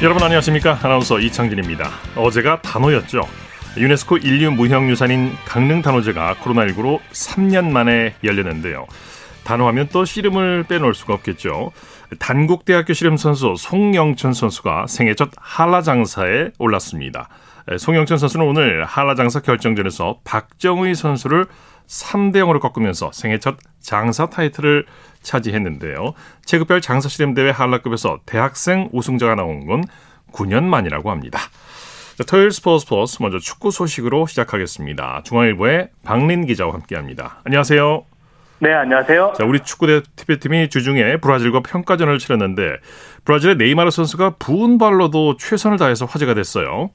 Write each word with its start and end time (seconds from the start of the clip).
여러분 0.00 0.22
안녕하십니까 0.22 0.78
아나운서 0.80 1.18
이창진입니다 1.18 1.90
어제가 2.14 2.62
단오였죠 2.62 3.22
유네스코 3.76 4.18
인류 4.18 4.52
무형유산인 4.52 5.32
강릉 5.44 5.82
단오제가 5.82 6.36
코로나19로 6.36 7.00
3년 7.10 7.70
만에 7.70 8.14
열렸는데요 8.22 8.86
단호하면 9.48 9.88
또 9.90 10.04
씨름을 10.04 10.64
빼놓을 10.64 10.92
수가 10.92 11.14
없겠죠. 11.14 11.72
단국대학교 12.18 12.92
씨름 12.92 13.16
선수 13.16 13.54
송영천 13.56 14.34
선수가 14.34 14.88
생애 14.88 15.14
첫 15.14 15.30
한라장사에 15.38 16.50
올랐습니다. 16.58 17.30
송영천 17.78 18.18
선수는 18.18 18.46
오늘 18.46 18.84
한라장사 18.84 19.40
결정전에서 19.40 20.18
박정의 20.22 20.94
선수를 20.94 21.46
3대 21.86 22.34
0으로 22.34 22.60
꺾으면서 22.60 23.10
생애 23.14 23.38
첫 23.38 23.56
장사 23.80 24.26
타이틀을 24.26 24.84
차지했는데요. 25.28 26.14
체급별 26.44 26.80
장사 26.80 27.08
씨름 27.08 27.34
대회 27.34 27.50
한라급에서 27.50 28.18
대학생 28.26 28.88
우승자가 28.92 29.34
나온 29.34 29.66
건 29.66 29.84
9년 30.32 30.64
만이라고 30.64 31.10
합니다. 31.10 31.38
자, 32.16 32.24
토요일 32.28 32.50
스포츠 32.50 32.84
스포츠 32.84 33.22
먼저 33.22 33.38
축구 33.38 33.70
소식으로 33.70 34.26
시작하겠습니다. 34.26 35.22
중앙일보의 35.24 35.90
박린 36.04 36.46
기자와 36.46 36.74
함께합니다. 36.74 37.40
안녕하세요. 37.44 38.04
네, 38.60 38.74
안녕하세요. 38.74 39.34
자, 39.36 39.44
우리 39.44 39.60
축구 39.60 39.86
대표팀이 40.16 40.68
주중에 40.68 41.18
브라질과 41.18 41.60
평가전을 41.60 42.18
치렀는데 42.18 42.78
브라질의 43.24 43.56
네이마르 43.56 43.90
선수가 43.90 44.34
부은 44.40 44.78
발로도 44.78 45.36
최선을 45.36 45.78
다해서 45.78 46.06
화제가 46.06 46.34
됐어요. 46.34 46.90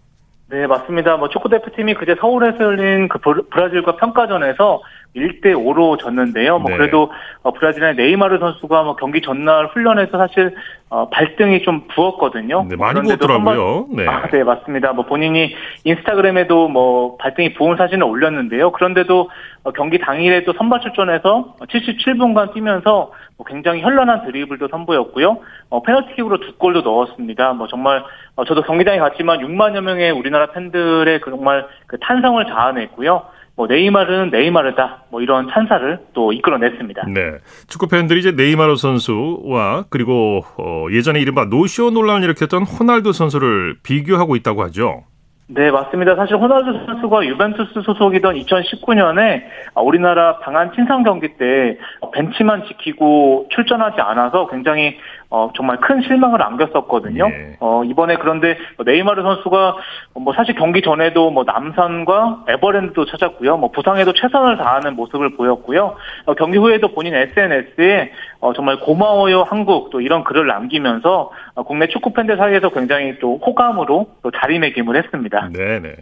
네, 0.50 0.68
맞습니다. 0.68 1.16
뭐 1.16 1.30
축구 1.30 1.48
대표팀이 1.50 1.94
그제 1.94 2.16
서울에서 2.20 2.62
열린 2.62 3.08
그 3.08 3.20
브라질과 3.50 3.96
평가전에서 3.96 4.82
1대 5.16 5.54
5로 5.54 6.00
졌는데요. 6.00 6.60
뭐 6.60 6.72
네. 6.72 6.78
그래도 6.78 7.12
어, 7.44 7.52
브라질의 7.52 7.96
네이마르 7.96 8.40
선수가 8.40 8.84
뭐 8.84 8.96
경기 8.96 9.22
전날 9.22 9.68
훈련에서 9.68 10.18
사실 10.18 10.56
어, 10.90 11.10
발등이 11.10 11.62
좀 11.64 11.88
부었거든요. 11.88 12.66
네, 12.70 12.76
많이 12.76 13.02
부었더라고요. 13.02 13.88
네. 13.92 14.08
아, 14.08 14.28
네, 14.28 14.44
맞습니다. 14.44 14.94
뭐 14.94 15.06
본인이 15.06 15.56
인스타그램에도 15.84 16.68
뭐 16.68 17.18
발등이 17.18 17.54
부은 17.54 17.78
사진을 17.78 18.04
올렸는데요. 18.04 18.72
그런데도 18.72 19.30
어, 19.64 19.72
경기 19.72 20.00
당일에 20.00 20.44
도 20.44 20.54
선발 20.54 20.82
출전해서 20.82 21.56
77분간 21.62 22.54
뛰면서 22.54 23.12
뭐 23.38 23.46
굉장히 23.46 23.82
현란한 23.82 24.26
드리블도 24.26 24.68
선보였고요. 24.70 25.38
어, 25.70 25.82
페널티킥으로 25.84 26.40
두 26.40 26.58
골도 26.58 26.82
넣었습니다. 26.82 27.54
뭐 27.54 27.68
정말 27.68 28.04
어, 28.36 28.46
저도 28.46 28.64
경기장에 28.64 29.00
갔지만 29.00 29.40
6만여 29.40 29.82
명의 29.82 30.12
우리나라 30.12 30.48
팬들의 30.48 31.22
그 31.22 31.30
정말 31.30 31.68
그 31.88 32.00
탄성을 32.00 32.44
자아냈고요. 32.46 33.24
뭐 33.56 33.68
네이마르는 33.68 34.32
네이마르다 34.32 35.04
뭐 35.12 35.22
이런 35.22 35.48
찬사를 35.52 36.00
또 36.14 36.34
이끌어냈습니다. 36.34 37.04
네, 37.14 37.38
축구 37.68 37.88
팬들이 37.88 38.20
이제 38.20 38.32
네이마르 38.32 38.76
선수와 38.76 39.86
그리고 39.90 40.44
어, 40.58 40.88
예전에 40.92 41.20
이른바 41.20 41.46
노쇼 41.46 41.92
논란을 41.92 42.24
일으켰던 42.24 42.64
호날두 42.64 43.14
선수를 43.14 43.78
비교하고 43.84 44.36
있다고 44.36 44.64
하죠. 44.64 45.04
네, 45.48 45.72
맞습니다. 45.72 46.16
사실 46.16 46.38
호날두 46.38 46.86
선수가 46.86 47.26
유벤투스 47.26 47.82
소속이던 47.82 48.36
2019년에 48.36 49.44
우리나라 49.76 50.40
방한 50.40 50.72
친선 50.74 51.04
경기 51.04 51.36
때 51.38 51.78
벤치만 52.14 52.64
지키고 52.66 53.48
출전하지 53.50 54.00
않아서 54.00 54.48
굉장히 54.48 54.98
어, 55.36 55.50
정말 55.56 55.78
큰 55.78 56.00
실망을 56.04 56.44
안겼었거든요. 56.44 57.28
예. 57.28 57.58
어, 57.60 57.84
이번에 57.84 58.18
그런데 58.18 58.56
네이마르 58.86 59.24
선수가 59.24 59.76
뭐 60.20 60.32
사실 60.32 60.54
경기 60.54 60.84
전에도 60.84 61.32
뭐 61.32 61.44
남산과 61.44 62.46
에버랜드도 62.50 63.06
찾았고요. 63.06 63.58
뭐 63.58 63.72
부상에도 63.72 64.14
최선을 64.14 64.58
다하는 64.58 64.96
모습을 64.96 65.36
보였고요. 65.36 65.96
어, 66.28 66.34
경기 66.36 66.60
후에도 66.60 66.90
본인 66.90 67.16
SNS에 67.16 68.12
어, 68.42 68.54
정말 68.54 68.80
고마워요 68.80 69.42
한국 69.42 69.90
또 69.90 70.02
이런 70.02 70.24
글을 70.24 70.46
남기면서 70.46 71.32
어, 71.56 71.64
국내 71.64 71.88
축구 71.88 72.14
팬들 72.14 72.38
사이에서 72.38 72.70
굉장히 72.70 73.18
또 73.18 73.40
호감으로 73.44 74.06
또 74.22 74.30
자리매김을 74.30 74.96
했습니다. 74.98 75.33
네네. 75.52 75.96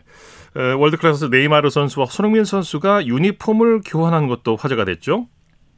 world 0.77 0.97
class 0.97 1.25
네이마르 1.25 1.69
선수와 1.69 2.07
손흥민 2.07 2.43
선수가 2.43 3.05
유니폼을 3.05 3.81
교환한 3.85 4.27
것도 4.27 4.57
화제가 4.57 4.85
됐죠. 4.85 5.27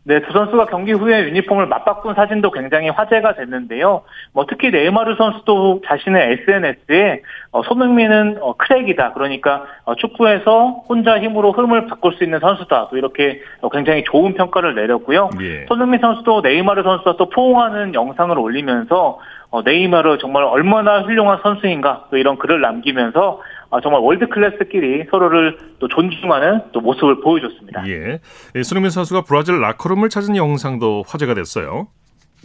네, 0.05 0.21
두 0.21 0.33
선수가 0.33 0.65
경기 0.65 0.91
후에 0.91 1.23
유니폼을 1.27 1.67
맞바꾼 1.67 2.15
사진도 2.15 2.51
굉장히 2.51 2.89
화제가 2.89 3.35
됐는데요. 3.35 4.01
뭐 4.33 4.45
특히 4.49 4.69
네이마르 4.69 5.15
선수도 5.15 5.81
자신의 5.87 6.39
SNS에 6.41 7.21
어, 7.51 7.63
손흥민은 7.63 8.39
어, 8.41 8.53
crack이다. 8.57 9.13
그러니까 9.13 9.65
어, 9.85 9.95
축구에서 9.95 10.83
혼자 10.89 11.19
힘으로 11.19 11.53
흐름을 11.53 11.87
바꿀 11.87 12.15
수 12.15 12.25
있는 12.25 12.41
선수다. 12.41 12.89
또 12.89 12.97
이렇게 12.97 13.41
어, 13.61 13.69
굉장히 13.69 14.03
좋은 14.03 14.33
평가를 14.33 14.75
내렸고요. 14.75 15.29
예. 15.41 15.65
손흥민 15.67 16.01
선수도 16.01 16.41
네이마르 16.41 16.83
선수와 16.83 17.15
또 17.15 17.29
포옹하는 17.29 17.93
영상을 17.93 18.37
올리면서 18.37 19.19
어, 19.53 19.61
네이마르 19.61 20.17
정말 20.17 20.43
얼마나 20.45 21.03
훌륭한 21.03 21.37
선수인가 21.43 22.05
또 22.09 22.17
이런 22.17 22.39
글을 22.39 22.59
남기면서 22.59 23.39
아, 23.69 23.79
정말 23.81 24.01
world 24.01 24.27
class끼리 24.27 25.05
서로를 25.11 25.59
또 25.77 25.87
존중하는 25.87 26.71
또 26.71 26.81
모습을 26.81 27.21
보여줬습니다. 27.21 27.87
예. 27.87 28.19
손흥민 28.63 28.89
선수가 28.89 29.21
브라질 29.27 29.61
라커룸을 29.61 30.09
찾은 30.09 30.35
영상도 30.35 31.03
화제가 31.05 31.35
됐어요. 31.35 31.85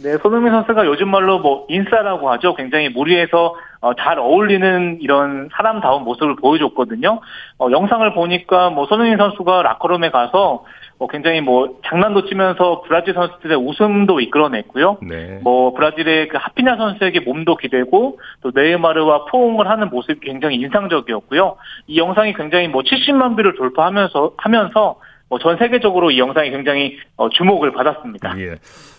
네, 0.03 0.17
손흥민 0.21 0.53
선수가 0.53 0.85
요즘 0.85 1.09
말로 1.09 1.39
뭐 1.39 1.65
인싸라고 1.67 2.29
하죠. 2.33 2.53
굉장히 2.53 2.89
무리해서 2.89 3.55
어, 3.81 3.95
잘 3.95 4.19
어울리는 4.19 4.99
이런 5.01 5.49
사람다운 5.51 6.03
모습을 6.03 6.35
보여줬거든요. 6.35 7.21
어, 7.57 7.71
영상을 7.71 8.13
보니까 8.13 8.69
뭐 8.69 8.85
손흥민 8.85 9.17
선수가 9.17 9.63
라커룸에 9.63 10.11
가서 10.11 10.63
뭐 10.99 11.07
굉장히 11.07 11.39
뭐 11.39 11.79
장난도 11.85 12.25
치면서 12.25 12.83
브라질 12.85 13.13
선수들의 13.13 13.57
웃음도 13.57 14.19
이끌어냈고요. 14.19 14.97
네. 15.01 15.39
뭐 15.41 15.73
브라질의 15.73 16.27
그 16.27 16.37
하피냐 16.37 16.75
선수에게 16.75 17.21
몸도 17.21 17.55
기대고 17.55 18.19
또 18.41 18.51
네이마르와 18.53 19.25
포옹을 19.25 19.69
하는 19.69 19.89
모습이 19.89 20.19
굉장히 20.21 20.57
인상적이었고요. 20.57 21.55
이 21.87 21.97
영상이 21.97 22.33
굉장히 22.33 22.67
뭐 22.67 22.83
70만 22.83 23.37
view를 23.37 23.55
돌파하면서 23.55 24.33
하면서 24.37 24.99
뭐 25.29 25.39
전 25.39 25.57
세계적으로 25.57 26.11
이 26.11 26.19
영상이 26.19 26.49
굉장히 26.49 26.97
어, 27.15 27.29
주목을 27.29 27.71
받았습니다. 27.71 28.37
예. 28.39 28.55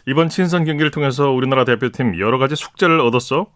이번 0.06 0.28
친선 0.28 0.64
경기를 0.64 0.90
통해서 0.90 1.30
우리나라 1.30 1.64
대표팀 1.64 2.18
여러 2.18 2.38
가지 2.38 2.56
숙제를 2.56 3.00
얻었어? 3.00 3.46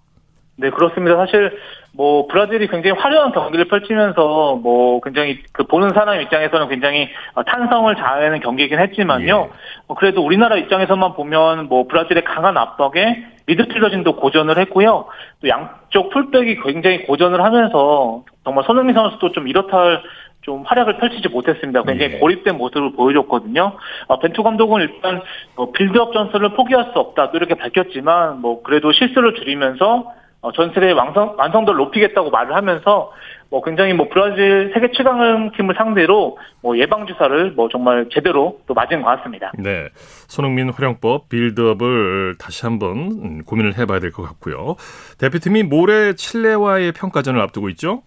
네, 0.57 0.71
그렇습니다. 0.71 1.17
사실 1.17 1.59
뭐 1.93 2.27
브라질이 2.27 2.69
굉장히 2.69 2.99
화려한 2.99 3.33
경기를 3.33 3.67
펼치면서 3.67 4.57
뭐 4.63 5.01
굉장히 5.01 5.43
그 5.53 5.65
보는 5.65 5.91
사람 5.91 6.21
입장에서는 6.21 6.69
굉장히 6.69 7.09
어, 7.35 7.43
탄성을 7.45 7.95
자아내는 7.95 8.41
경기이긴 8.41 8.79
했지만요. 8.79 9.49
예. 9.51 9.57
뭐 9.87 9.97
그래도 9.97 10.25
우리나라 10.25 10.57
입장에서만 10.57 11.15
보면 11.15 11.69
뭐 11.69 11.87
브라질의 11.87 12.25
강한 12.25 12.57
압박에 12.57 13.27
미드필더진도 13.47 14.17
고전을 14.17 14.59
했고요. 14.59 15.07
또 15.43 15.49
양쪽 15.49 16.11
풀백이 16.11 16.61
굉장히 16.65 17.05
고전을 17.05 17.43
하면서 17.43 18.25
정말 18.45 18.65
손흥민 18.65 18.95
선수도 18.95 19.33
좀 19.33 19.49
이렇다 19.49 19.79
할 19.79 20.03
좀 20.45 20.63
활약을 20.67 20.99
펼치지 20.99 21.29
못했습니다. 21.29 21.83
굉장히 21.83 22.15
예. 22.15 22.19
고립된 22.19 22.57
모습을 22.57 22.93
보여줬거든요. 22.93 23.73
어, 24.09 24.19
벤투 24.19 24.43
감독은 24.43 24.83
일단 24.83 25.23
뭐 25.57 25.73
빌드업 25.73 26.13
전술을 26.13 26.51
포기할 26.51 26.91
수 26.93 26.99
없다 26.99 27.31
이렇게 27.35 27.55
밝혔지만 27.55 28.41
뭐 28.41 28.63
그래도 28.63 28.93
실수를 28.93 29.35
줄이면서 29.35 30.05
어, 30.05 30.13
전술의 30.53 30.93
완성, 30.95 31.35
완성도를 31.39 31.79
높이겠다고 31.79 32.31
말을 32.31 32.55
하면서 32.55 33.13
뭐 33.51 33.63
굉장히 33.63 33.93
뭐 33.93 34.09
브라질 34.11 34.73
세계 34.75 34.91
최강 34.97 35.53
팀을 35.53 35.75
상대로 35.77 36.39
뭐 36.61 36.77
예방 36.79 37.07
주사를 37.07 37.53
뭐 37.53 37.69
정말 37.69 38.09
제대로 38.13 38.59
또 38.67 38.75
맞은 38.75 39.03
것 39.03 39.09
같습니다. 39.17 39.53
네, 39.59 39.89
손흥민 40.27 40.71
활용법 40.71 41.29
build-up을 41.29 42.35
다시 42.39 42.67
한번 42.67 42.97
음, 43.23 43.43
고민을 43.45 43.79
해봐야 43.79 44.01
될 44.01 44.11
것 44.11 44.23
같고요. 44.23 44.77
대표팀이 45.19 45.63
모레 45.65 46.15
칠레와의 46.15 46.93
평가전을 46.93 47.41
앞두고 47.41 47.69
있죠. 47.71 48.03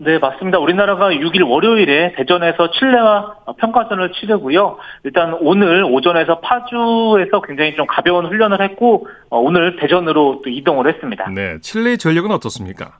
네, 0.00 0.18
맞습니다. 0.18 0.58
우리나라가 0.58 1.10
6일 1.10 1.48
월요일에 1.48 2.14
대전에서 2.16 2.70
칠레와 2.70 3.34
평가전을 3.58 4.12
치르고요. 4.12 4.78
일단 5.02 5.36
오늘 5.40 5.82
오전에서 5.84 6.38
파주에서 6.38 7.42
굉장히 7.42 7.74
좀 7.74 7.86
가벼운 7.86 8.26
훈련을 8.26 8.62
했고 8.62 9.08
어, 9.28 9.38
오늘 9.38 9.76
대전으로 9.76 10.42
또 10.44 10.50
이동을 10.50 10.88
했습니다. 10.92 11.28
네, 11.30 11.58
칠레의 11.60 11.98
전력은 11.98 12.30
어떻습니까? 12.30 12.98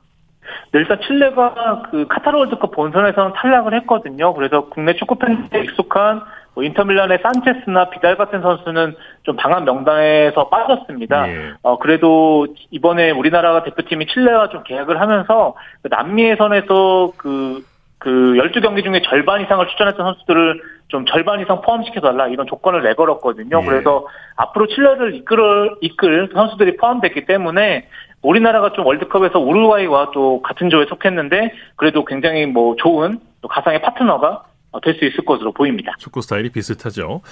네, 0.73 0.81
일단 0.81 1.01
칠레가 1.01 1.83
그 1.91 2.07
카타르 2.09 2.39
월드컵 2.39 2.71
본선에서는 2.73 3.33
탈락을 3.35 3.75
했거든요. 3.75 4.35
그래서 4.35 4.69
국내 4.69 4.95
축구 4.95 5.17
팬들에 5.17 5.65
익숙한 5.65 6.23
뭐 6.59 6.65
인터밀란의 6.65 7.21
산체스나 7.23 7.89
비달 7.91 8.17
같은 8.17 8.43
선수는 8.43 8.97
좀 9.23 9.37
방한 9.37 9.65
명단에서 9.65 10.49
빠졌습니다. 10.49 11.29
예. 11.29 11.53
어, 11.63 11.79
그래도 11.79 12.49
이번에 12.73 13.13
우리나라 13.13 13.63
대표팀이 13.63 14.07
칠레와 14.07 14.49
좀 14.49 14.65
계약을 14.65 15.01
하면서 15.01 15.55
그 15.83 15.89
남미 15.89 16.25
예선에서 16.25 17.13
그, 17.17 17.65
그 17.99 18.11
12경기 18.11 18.83
중에 18.83 19.03
절반 19.03 19.41
이상을 19.43 19.65
추천했던 19.69 20.05
선수들을 20.05 20.61
좀 20.89 21.05
절반 21.07 21.41
이상 21.41 21.61
포함시켜달라 21.61 22.27
이런 22.27 22.47
조건을 22.49 22.83
내걸었거든요. 22.83 23.61
예. 23.63 23.65
그래서 23.65 24.09
앞으로 24.35 24.67
칠레를 24.67 25.15
이끌, 25.15 25.77
이끌 25.81 26.31
선수들이 26.35 26.77
포함됐기 26.77 27.27
때문에 27.27 27.87
우리나라가 28.23 28.73
좀 28.73 28.87
월드컵에서 28.87 29.39
우루과이와 29.39 30.11
또 30.13 30.43
같은 30.43 30.71
조에 30.71 30.87
속했는데 30.87 31.53
그래도 31.77 32.05
굉장히 32.05 32.47
뭐 32.47 32.77
좋은 32.77 33.21
또 33.41 33.49
가상의 33.49 33.83
파트너가 33.83 34.45
어, 34.71 34.81
될수 34.81 35.05
있을 35.05 35.25
것으로 35.25 35.53
보입니다. 35.53 35.93
축구 35.99 36.21
스타일이 36.21 36.51
비슷하죠. 36.51 37.23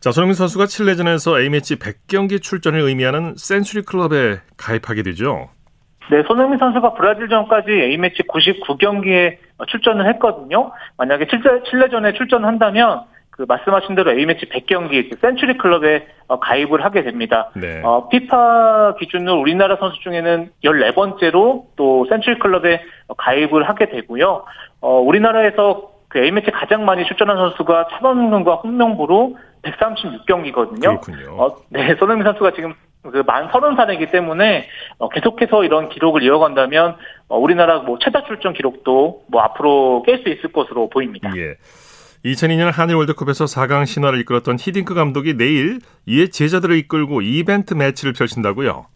자, 0.00 0.10
손흥민 0.10 0.34
선수가 0.34 0.66
칠레전에서 0.66 1.40
A매치 1.40 1.76
100경기 1.76 2.40
출전을 2.40 2.80
의미하는 2.80 3.34
센츄리 3.36 3.84
클럽에 3.84 4.40
가입하게 4.56 5.02
되죠. 5.02 5.50
네, 6.10 6.22
손흥민 6.26 6.58
선수가 6.58 6.94
브라질전까지 6.94 7.70
A매치 7.70 8.22
99경기에 8.22 9.36
출전을 9.66 10.08
했거든요. 10.14 10.72
만약에 10.96 11.26
칠레, 11.26 11.62
칠레전에 11.68 12.14
출전한다면 12.14 13.02
그 13.38 13.44
말씀하신 13.46 13.94
대로 13.94 14.10
A매치 14.10 14.46
100경기 14.46 15.16
센츄리 15.20 15.58
클럽에 15.58 16.08
어, 16.26 16.40
가입을 16.40 16.84
하게 16.84 17.04
됩니다. 17.04 17.50
네. 17.54 17.80
어, 17.84 18.08
피파 18.08 18.96
기준으로 18.98 19.38
우리나라 19.38 19.76
선수 19.76 20.00
중에는 20.00 20.50
14번째로 20.64 21.66
또 21.76 22.06
센츄리 22.10 22.40
클럽에 22.40 22.82
가입을 23.16 23.68
하게 23.68 23.90
되고요. 23.90 24.44
어, 24.80 24.98
우리나라에서 24.98 25.92
그 26.08 26.18
A매치 26.18 26.50
가장 26.50 26.84
많이 26.84 27.06
출전한 27.06 27.36
선수가 27.36 27.88
차범근과 27.92 28.56
홍명보로 28.56 29.36
136경기거든요. 29.62 31.00
그렇군요. 31.00 31.40
어, 31.40 31.56
네, 31.68 31.94
손흥민 31.94 32.24
선수가 32.24 32.54
지금 32.54 32.74
그만 33.02 33.50
서른 33.52 33.76
살이기 33.76 34.06
때문에 34.06 34.66
어, 34.98 35.08
계속해서 35.10 35.62
이런 35.62 35.88
기록을 35.90 36.24
이어간다면 36.24 36.96
어, 37.28 37.38
우리나라 37.38 37.78
뭐 37.78 38.00
최다 38.00 38.24
출전 38.24 38.52
기록도 38.52 39.26
뭐 39.28 39.42
앞으로 39.42 40.02
깰 40.08 40.24
수 40.24 40.28
있을 40.28 40.50
것으로 40.50 40.88
보입니다. 40.88 41.30
예. 41.36 41.54
2002년 42.24 42.72
한일 42.72 42.96
월드컵에서 42.96 43.44
4강 43.44 43.86
신화를 43.86 44.18
이끌었던 44.20 44.56
히딩크 44.58 44.94
감독이 44.94 45.36
내일 45.36 45.78
이에 46.06 46.26
제자들을 46.26 46.76
이끌고 46.76 47.22
이벤트 47.22 47.74
매치를 47.74 48.12
펼친다고요? 48.12 48.86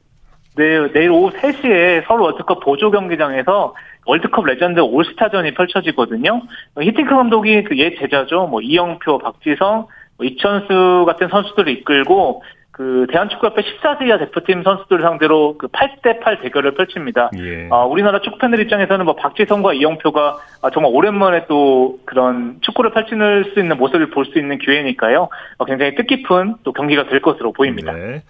네, 0.56 0.92
내일 0.92 1.10
오후 1.10 1.30
3시에 1.30 2.06
서울 2.06 2.20
월드컵 2.20 2.60
보조 2.60 2.90
경기장에서 2.90 3.74
월드컵 4.04 4.44
레전드 4.44 4.80
올스타전이 4.80 5.54
펼쳐지거든요. 5.54 6.42
히딩크 6.80 7.10
감독이 7.10 7.62
그 7.64 7.81
옛 7.81 7.98
제자죠. 8.00 8.48
뭐 8.48 8.60
이영표, 8.60 9.18
박지성, 9.18 9.86
뭐 10.18 10.26
이천수 10.26 11.04
같은 11.06 11.28
선수들을 11.28 11.72
이끌고 11.78 12.42
그 12.72 13.06
대한축구협회 13.12 13.60
14세 13.62 14.06
이하 14.06 14.18
대표팀 14.18 14.62
선수들 14.62 15.02
상대로 15.02 15.56
그 15.58 15.68
8대8 15.68 16.40
대결을 16.42 16.74
펼칩니다. 16.74 17.30
예. 17.36 17.68
아, 17.70 17.84
우리나라 17.84 18.20
축구팬들 18.22 18.60
입장에서는 18.60 19.04
뭐 19.04 19.14
박지성과 19.14 19.74
이영표가 19.74 20.38
아, 20.62 20.70
정말 20.70 20.90
오랜만에 20.94 21.46
또 21.48 21.98
그런 22.06 22.56
축구를 22.62 22.92
펼칠 22.92 23.12
수 23.52 23.60
있는 23.60 23.76
모습을 23.76 24.10
볼 24.10 24.24
수 24.24 24.38
있는 24.38 24.58
기회니까요. 24.58 25.28
어, 25.58 25.64
굉장히 25.66 25.94
뜻깊은 25.94 26.56
또 26.64 26.72
경기가 26.72 27.06
될 27.08 27.20
것으로 27.20 27.52
보입니다. 27.52 27.92
네. 27.92 28.22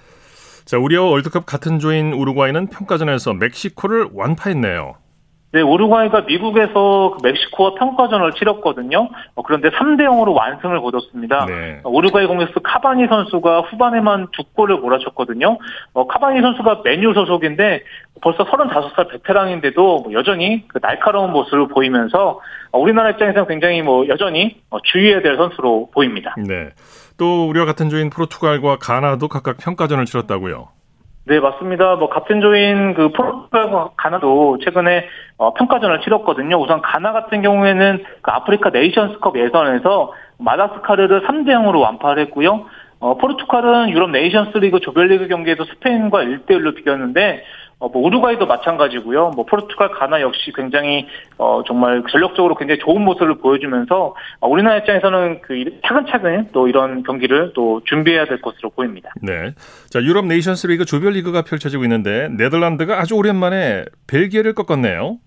자, 0.64 0.78
우리와 0.78 1.04
월드컵 1.04 1.46
같은 1.46 1.78
조인 1.78 2.12
우루과이는 2.12 2.66
평가전에서 2.68 3.34
멕시코를 3.34 4.08
완파했네요. 4.12 4.96
네, 5.52 5.60
우루과이가 5.60 6.22
미국에서 6.22 7.14
그 7.14 7.28
멕시코와 7.28 7.74
평가전을 7.74 8.32
치렀거든요. 8.32 9.10
어, 9.34 9.42
그런데 9.42 9.68
3대 9.68 10.00
0으로 10.00 10.34
완승을 10.34 10.80
거뒀습니다. 10.80 11.44
네. 11.46 11.80
어, 11.84 11.90
우루과이 11.90 12.26
공격수 12.26 12.60
카바니 12.62 13.06
선수가 13.06 13.60
후반에만 13.60 14.28
두 14.32 14.44
골을 14.54 14.78
몰아쳤거든요. 14.78 15.58
어, 15.92 16.06
카바니 16.06 16.40
선수가 16.40 16.80
메뉴 16.84 17.12
소속인데 17.12 17.84
벌써 18.22 18.46
35살 18.46 19.10
베테랑인데도 19.10 19.98
뭐 20.04 20.12
여전히 20.14 20.66
그 20.68 20.80
날카로운 20.80 21.32
모습을 21.32 21.68
보이면서 21.68 22.40
어, 22.70 22.78
우리나라 22.78 23.10
입장에서는 23.10 23.46
굉장히 23.46 23.82
뭐 23.82 24.08
여전히 24.08 24.56
어, 24.70 24.78
주의해야 24.82 25.20
될 25.20 25.36
선수로 25.36 25.90
보입니다. 25.92 26.34
네. 26.38 26.70
또 27.18 27.46
우리와 27.46 27.66
같은 27.66 27.90
조인 27.90 28.08
포르투갈과 28.08 28.78
가나도 28.80 29.28
각각 29.28 29.58
평가전을 29.58 30.06
치렀다고요. 30.06 30.68
네, 31.24 31.38
맞습니다. 31.38 31.94
뭐 31.96 32.08
같은 32.08 32.40
조인 32.40 32.94
그 32.94 33.10
포르투갈과 33.12 33.90
가나도 33.96 34.58
최근에 34.64 35.06
어, 35.36 35.54
평가전을 35.54 36.00
치렀거든요. 36.00 36.60
우선 36.60 36.82
가나 36.82 37.12
같은 37.12 37.42
경우에는 37.42 38.04
그 38.22 38.30
아프리카 38.30 38.70
네이션스컵 38.70 39.38
예선에서 39.38 40.12
마다스카르를 40.38 41.22
3대 41.22 41.50
0으로 41.50 41.80
완파를 41.80 42.24
했고요. 42.24 42.66
어, 42.98 43.18
포르투갈은 43.18 43.90
유럽 43.90 44.10
네이션스리그 44.10 44.80
조별리그 44.80 45.28
경기에서 45.28 45.64
스페인과 45.64 46.24
1대 46.24 46.50
1로 46.50 46.74
비겼는데 46.74 47.44
어, 47.82 47.88
뭐 47.88 48.06
우루과이도 48.06 48.46
마찬가지고요. 48.46 49.30
뭐 49.30 49.44
포르투갈, 49.44 49.90
가나 49.90 50.20
역시 50.20 50.52
굉장히 50.54 51.08
어, 51.36 51.62
정말 51.66 52.04
전력적으로 52.12 52.54
굉장히 52.54 52.78
좋은 52.78 53.02
모습을 53.02 53.38
보여주면서 53.38 54.14
어, 54.38 54.48
우리나라 54.48 54.78
입장에서는 54.78 55.40
그 55.42 55.64
차근차근 55.84 56.50
또 56.52 56.68
이런 56.68 57.02
경기를 57.02 57.52
또 57.56 57.82
준비해야 57.84 58.26
될 58.26 58.40
것으로 58.40 58.70
보입니다. 58.70 59.10
네. 59.20 59.54
자 59.90 60.00
유럽 60.00 60.26
네이션스리그 60.26 60.84
조별리그가 60.84 61.42
펼쳐지고 61.42 61.82
있는데 61.82 62.28
네덜란드가 62.38 63.00
아주 63.00 63.16
오랜만에 63.16 63.84
벨기에를 64.06 64.54
꺾었네요. 64.54 65.18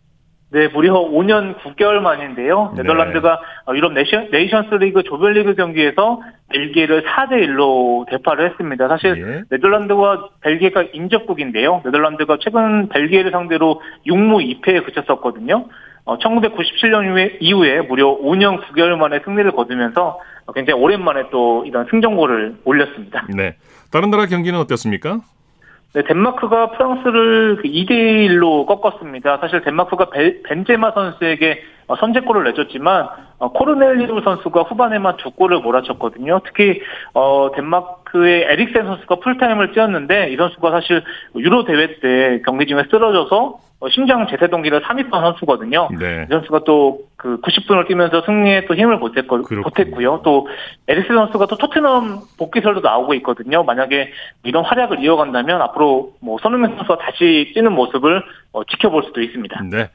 네, 0.52 0.68
무려 0.70 0.94
5년 0.94 1.58
9개월 1.58 2.00
만인데요. 2.00 2.74
네. 2.76 2.84
네덜란드가 2.84 3.40
네. 3.68 3.78
유럽 3.78 3.94
네이션, 3.94 4.30
네이션스 4.32 4.76
리그 4.76 5.04
조별리그 5.04 5.56
경기에서 5.56 6.22
벨기에를 6.50 7.04
4대 7.04 7.32
1로 7.48 8.08
대파를 8.10 8.52
했습니다. 8.52 8.88
사실 8.88 9.18
예. 9.18 9.44
네덜란드와 9.50 10.30
벨기에가 10.42 10.86
인접국인데요. 10.94 11.82
네덜란드가 11.84 12.38
최근 12.42 12.88
벨기에를 12.90 13.32
상대로 13.32 13.82
6무 14.06 14.62
2패에 14.62 14.86
그쳤었거든요. 14.86 15.66
어, 16.06 16.20
1997년 16.20 17.06
이후에, 17.06 17.38
이후에 17.40 17.82
무려 17.82 18.06
5년 18.06 18.62
9개월 18.66 18.96
만에 18.98 19.22
승리를 19.26 19.52
거두면서 19.52 20.20
굉장히 20.54 20.80
오랜만에 20.80 21.24
또 21.32 21.66
이런 21.66 21.88
승정골을 21.90 22.58
올렸습니다. 22.64 23.26
네. 23.36 23.58
다른 23.92 24.12
나라 24.12 24.28
경기는 24.28 24.60
어땠습니까? 24.60 25.22
네, 25.94 26.04
덴마크가 26.04 26.72
프랑스를 26.72 27.62
2대 27.64 27.88
그 27.88 27.94
1로 27.94 28.66
꺾었습니다. 28.66 29.38
사실 29.38 29.62
덴마크가 29.62 30.10
벤제마 30.44 30.92
선수에게 30.92 31.62
어, 31.62 31.75
선제골을 31.94 32.44
내줬지만 32.46 33.08
어, 33.38 33.52
코르넬리우 33.52 34.22
선수가 34.24 34.64
후반에만 34.64 35.18
두 35.18 35.32
골을 35.32 35.60
몰아쳤거든요. 35.60 36.42
특히 36.46 36.82
어, 37.14 37.52
덴마크의 37.56 38.44
에릭센 38.50 38.86
선수가 38.86 39.16
풀타임을 39.16 39.74
뛰었는데 39.74 40.32
이 40.32 40.38
선수가 40.38 40.72
사실 40.72 41.04
유로 41.36 41.66
대회 41.66 42.00
때 42.00 42.42
경기 42.46 42.66
중에 42.66 42.86
쓰러져서 42.90 43.60
어, 43.82 43.90
심장 43.90 44.26
재세 44.28 44.48
동기를 44.48 44.82
3위판 44.82 45.12
선수거든요. 45.12 45.90
네. 46.00 46.26
이 46.30 46.32
선수가 46.32 46.64
또 46.64 47.06
그 47.26 47.42
90분을 47.42 47.88
뛰면서 47.88 48.22
승리에 48.22 48.66
또 48.68 48.76
힘을 48.76 49.00
보탰고, 49.00 49.42
보탰고요. 49.64 50.22
또 50.24 50.48
에릭센 50.88 51.16
선수가 51.16 51.48
또 51.48 51.58
토트넘 51.58 52.20
복귀설도 52.38 52.82
나오고 52.82 53.16
있거든요. 53.16 53.64
만약에 53.64 54.12
이런 54.44 54.64
활약을 54.64 55.04
이어간다면 55.04 55.60
앞으로 55.60 56.12
뭐 56.22 56.38
손흥민 56.40 56.76
선수가 56.76 57.00
다시 57.00 57.52
뛰는 57.56 57.72
모습을 57.72 58.22
어, 58.52 58.64
지켜볼 58.66 59.06
수도 59.06 59.22
있습니다. 59.22 59.64
네. 59.72 59.90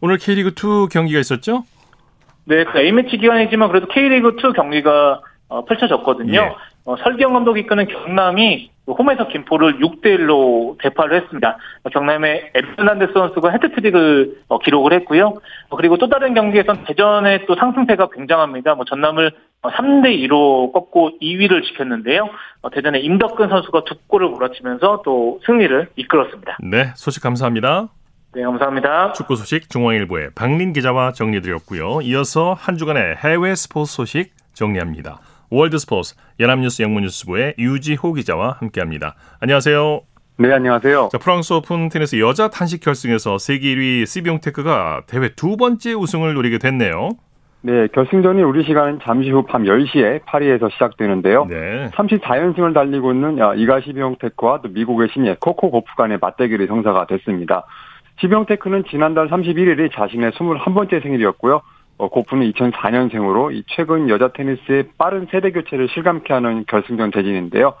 오늘 0.00 0.18
K리그 0.18 0.50
2 0.50 0.88
경기가 0.90 1.18
있었죠? 1.20 1.64
네, 2.44 2.64
그 2.64 2.78
A매치 2.78 3.16
기간이지만 3.18 3.68
그래도 3.68 3.88
K리그 3.88 4.36
2 4.38 4.52
경기가 4.54 5.20
어, 5.48 5.64
펼쳐졌거든요. 5.64 6.40
예. 6.40 6.54
어, 6.84 6.96
설기영 6.96 7.32
감독이 7.32 7.60
이끄는 7.60 7.86
경남이 7.86 8.70
홈에서 8.86 9.26
김포를 9.26 9.80
6대 9.80 10.16
1로 10.16 10.78
대파를 10.78 11.20
했습니다. 11.22 11.58
경남의 11.92 12.52
에르난데스 12.54 13.12
선수가 13.12 13.50
헤트트릭을 13.50 14.42
어, 14.48 14.58
기록을 14.60 14.92
했고요. 14.92 15.34
어, 15.68 15.76
그리고 15.76 15.96
또 15.98 16.08
다른 16.08 16.34
경기에선 16.34 16.84
대전의 16.84 17.46
또 17.46 17.56
상승세가 17.56 18.10
굉장합니다. 18.14 18.76
뭐 18.76 18.84
전남을 18.84 19.32
3대 19.62 20.16
2로 20.28 20.72
꺾고 20.72 21.18
2위를 21.20 21.64
지켰는데요. 21.64 22.28
어, 22.62 22.70
대전의 22.70 23.04
임덕근 23.04 23.48
선수가 23.48 23.82
두 23.84 23.96
골을 24.06 24.28
몰아치면서 24.28 25.02
또 25.04 25.40
승리를 25.46 25.88
이끌었습니다. 25.96 26.58
네, 26.62 26.92
소식 26.94 27.22
감사합니다. 27.22 27.88
네, 28.36 28.42
감사합니다. 28.42 29.14
축구 29.14 29.34
소식 29.34 29.70
중앙일보의 29.70 30.32
박린 30.34 30.74
기자와 30.74 31.12
정리드렸고요. 31.12 32.02
이어서 32.02 32.52
한 32.52 32.76
주간의 32.76 33.16
해외 33.16 33.54
스포츠 33.54 33.94
소식 33.94 34.34
정리합니다. 34.52 35.20
월드 35.48 35.78
스포츠 35.78 36.14
연합뉴스 36.38 36.82
영문뉴스부의 36.82 37.54
유지호 37.58 38.12
기자와 38.12 38.56
함께합니다. 38.60 39.14
안녕하세요. 39.40 40.02
네, 40.36 40.52
안녕하세요. 40.52 41.08
자, 41.12 41.16
프랑스 41.16 41.54
오픈 41.54 41.88
테니스 41.88 42.20
여자 42.20 42.50
단식 42.50 42.82
결승에서 42.82 43.38
세계 43.38 43.74
1위 43.74 44.04
시비옹테크가 44.04 45.04
대회 45.06 45.30
두 45.30 45.56
번째 45.56 45.94
우승을 45.94 46.34
노리게 46.34 46.58
됐네요. 46.58 47.12
네, 47.62 47.86
결승전이 47.94 48.42
우리 48.42 48.64
시간 48.64 49.00
잠시 49.02 49.30
후 49.30 49.46
밤 49.46 49.64
10시에 49.64 50.26
파리에서 50.26 50.68
시작되는데요. 50.68 51.46
네. 51.46 51.90
34연승을 51.94 52.74
달리고 52.74 53.12
있는 53.12 53.38
이가 53.56 53.80
시비옹테크와 53.80 54.60
또 54.60 54.68
미국의 54.68 55.08
신예 55.14 55.36
코코 55.40 55.70
고프 55.70 55.94
간의 55.96 56.18
맞대결이 56.20 56.66
성사가 56.66 57.06
됐습니다. 57.06 57.64
시비옹테크는 58.20 58.84
지난달 58.90 59.28
31일이 59.28 59.92
자신의 59.92 60.32
21번째 60.32 61.02
생일이었고요. 61.02 61.60
어, 61.98 62.08
고프는 62.08 62.50
2004년생으로 62.52 63.54
이 63.54 63.64
최근 63.68 64.08
여자 64.08 64.28
테니스의 64.28 64.90
빠른 64.98 65.26
세대 65.30 65.50
교체를 65.50 65.88
실감케 65.88 66.32
하는 66.32 66.64
결승전 66.66 67.10
대진인데요. 67.10 67.74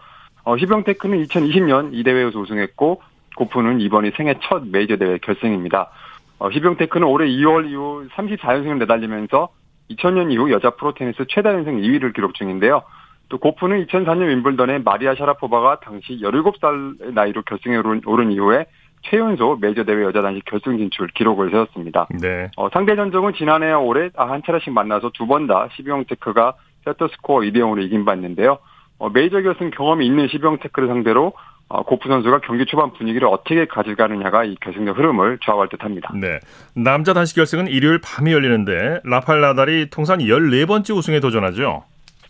어, 0.44 0.56
시비옹테크는 0.56 1.22
2020년 1.24 1.90
이 1.92 2.02
대회에서 2.02 2.38
우승했고 2.38 3.02
고프는 3.36 3.80
이번이 3.80 4.12
생애 4.16 4.34
첫 4.42 4.66
메이저 4.66 4.96
대회 4.96 5.18
결승입니다. 5.18 5.90
어, 6.38 6.50
시비옹테크는 6.50 7.06
올해 7.06 7.26
2월 7.28 7.68
이후 7.68 8.06
34연승을 8.14 8.78
내달리면서 8.78 9.48
2000년 9.90 10.32
이후 10.32 10.50
여자 10.50 10.70
프로 10.70 10.92
테니스 10.92 11.24
최다 11.28 11.52
연승 11.52 11.80
2위를 11.80 12.14
기록 12.14 12.34
중인데요. 12.34 12.82
또 13.28 13.38
고프는 13.38 13.86
2004년 13.86 14.28
윈블던에 14.28 14.78
마리아 14.78 15.14
샤라포바가 15.14 15.80
당시 15.80 16.20
17살 16.20 17.12
나이로 17.12 17.42
결승에 17.42 17.76
오른 18.06 18.30
이후에 18.30 18.66
최연소 19.10 19.56
메이저 19.60 19.84
대회 19.84 20.02
여자 20.02 20.22
단식 20.22 20.44
결승 20.44 20.78
진출 20.78 21.08
기록을 21.08 21.50
세웠습니다. 21.50 22.08
네. 22.20 22.50
어, 22.56 22.68
상대 22.72 22.96
전적은 22.96 23.34
지난해와 23.34 23.78
올해 23.78 24.10
한 24.16 24.42
차례씩 24.44 24.72
만나서 24.72 25.10
두 25.14 25.26
번 25.26 25.46
다 25.46 25.68
시비옹테크가 25.76 26.54
세트 26.84 27.08
스코어 27.16 27.40
2대 27.40 27.56
0으로 27.58 27.82
이긴 27.82 28.04
바 28.04 28.14
있는데요. 28.14 28.58
어, 28.98 29.08
메이저 29.10 29.40
결승 29.42 29.70
경험이 29.70 30.06
있는 30.06 30.28
시비옹테크를 30.28 30.88
상대로 30.88 31.32
어, 31.68 31.82
고프 31.82 32.08
선수가 32.08 32.40
경기 32.42 32.64
초반 32.64 32.92
분위기를 32.92 33.26
어떻게 33.28 33.66
가져가느냐가 33.66 34.44
이 34.44 34.54
결승전 34.60 34.94
흐름을 34.94 35.38
좌우할 35.44 35.68
듯합니다. 35.68 36.12
네. 36.14 36.38
남자 36.74 37.12
단식 37.12 37.34
결승은 37.34 37.66
일요일 37.66 38.00
밤에 38.00 38.32
열리는데 38.32 39.00
라팔 39.04 39.40
나달이 39.40 39.90
통산 39.90 40.18
14번째 40.20 40.96
우승에 40.96 41.18
도전하죠. 41.20 41.82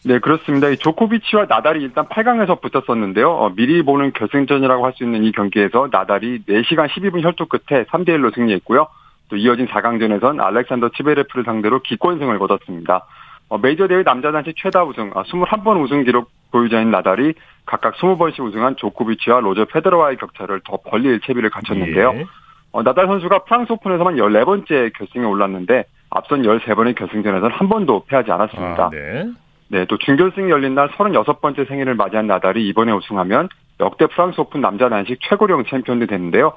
네, 0.07 0.21
그렇습니다. 0.21 0.69
이 0.69 0.77
조코비치와 0.77 1.47
나달이 1.49 1.83
일단 1.83 2.07
8강에서 2.07 2.61
붙었었는데요. 2.61 3.29
어, 3.29 3.51
미리 3.57 3.83
보는 3.83 4.13
결승전이라고 4.13 4.85
할 4.87 4.93
수 4.93 5.03
있는 5.03 5.25
이 5.25 5.33
경기에서 5.33 5.89
나달이 5.91 6.45
4시간 6.45 6.89
12분 6.89 7.25
혈투 7.25 7.47
끝에 7.47 7.83
3대 7.87 8.11
1로 8.11 8.33
승리했고요. 8.33 8.87
또 9.29 9.37
이어진 9.37 9.67
4강전에선 9.67 10.41
알렉산더 10.41 10.91
츠베레프를 10.90 11.45
상대로 11.45 11.81
기권승을 11.83 12.39
거뒀습니다. 12.39 13.05
어, 13.49 13.59
메이저 13.59 13.89
대회 13.89 14.05
남자 14.05 14.31
단식 14.31 14.55
최다 14.57 14.85
우승, 14.85 15.11
아, 15.15 15.25
21번 15.25 15.83
우승 15.83 16.05
기록 16.05 16.31
보유자인 16.53 16.93
나달이 16.93 17.35
각각 17.67 17.97
20번씩 17.97 18.45
우승한 18.45 18.77
조코비치와 18.77 19.41
로저 19.41 19.65
페데러와의 19.65 20.19
격차를 20.19 20.61
더 20.65 20.79
벌릴 20.87 21.21
채비를 21.21 21.51
갖췄는데요. 21.51 22.13
예. 22.15 22.27
어, 22.71 22.85
나달 22.85 23.09
선수가 23.09 23.41
프랑스 23.41 23.73
오픈에서만 23.73 24.15
14번째 24.15 24.93
결승에 24.97 25.25
올랐는데 25.25 25.85
앞선 26.11 26.43
13번의 26.43 26.95
결승전에서는 26.95 27.57
한 27.57 27.69
번도 27.69 28.05
패하지 28.07 28.31
않았습니다. 28.31 28.85
아, 28.85 28.91
네. 28.91 29.27
네, 29.68 29.85
또 29.87 29.99
준결승이 29.99 30.50
열린 30.50 30.75
날 30.75 30.88
36번째 30.90 31.68
생일을 31.68 31.94
맞이한 31.94 32.26
나달이 32.26 32.66
이번에 32.68 32.92
우승하면 32.92 33.49
역대 33.80 34.06
프랑스 34.06 34.40
오픈 34.40 34.61
남자 34.61 34.88
단식 34.88 35.18
최고령 35.23 35.64
챔피언이 35.64 36.06
되는데요. 36.07 36.52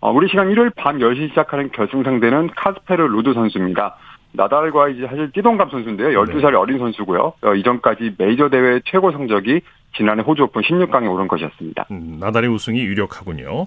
어, 0.00 0.10
우리 0.10 0.28
시간 0.28 0.50
일요일 0.50 0.70
밤 0.70 0.98
10시 0.98 1.30
시작하는 1.30 1.70
결승 1.72 2.02
상대는 2.02 2.50
카스페르 2.56 3.02
루드 3.02 3.34
선수입니다. 3.34 3.96
나달과 4.32 4.88
이제 4.88 5.06
사실 5.06 5.30
띠동갑 5.32 5.70
선수인데요. 5.70 6.08
12살 6.08 6.50
네. 6.50 6.56
어린 6.56 6.78
선수고요. 6.78 7.34
어, 7.42 7.54
이전까지 7.54 8.14
메이저 8.18 8.48
대회 8.48 8.80
최고 8.84 9.12
성적이 9.12 9.60
지난해 9.94 10.22
호주 10.22 10.44
오픈 10.44 10.62
16강에 10.62 11.10
오른 11.12 11.28
것이었습니다. 11.28 11.86
음, 11.90 12.16
나달의 12.18 12.50
우승이 12.50 12.80
유력하군요. 12.80 13.66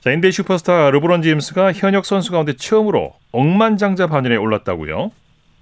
자, 0.00 0.10
NBA 0.10 0.30
슈퍼스타 0.32 0.90
르브론 0.90 1.22
제임스가 1.22 1.72
현역 1.72 2.04
선수 2.04 2.32
가운데 2.32 2.52
처음으로 2.54 3.14
억만장자 3.32 4.08
반열에 4.08 4.36
올랐다고요? 4.36 5.10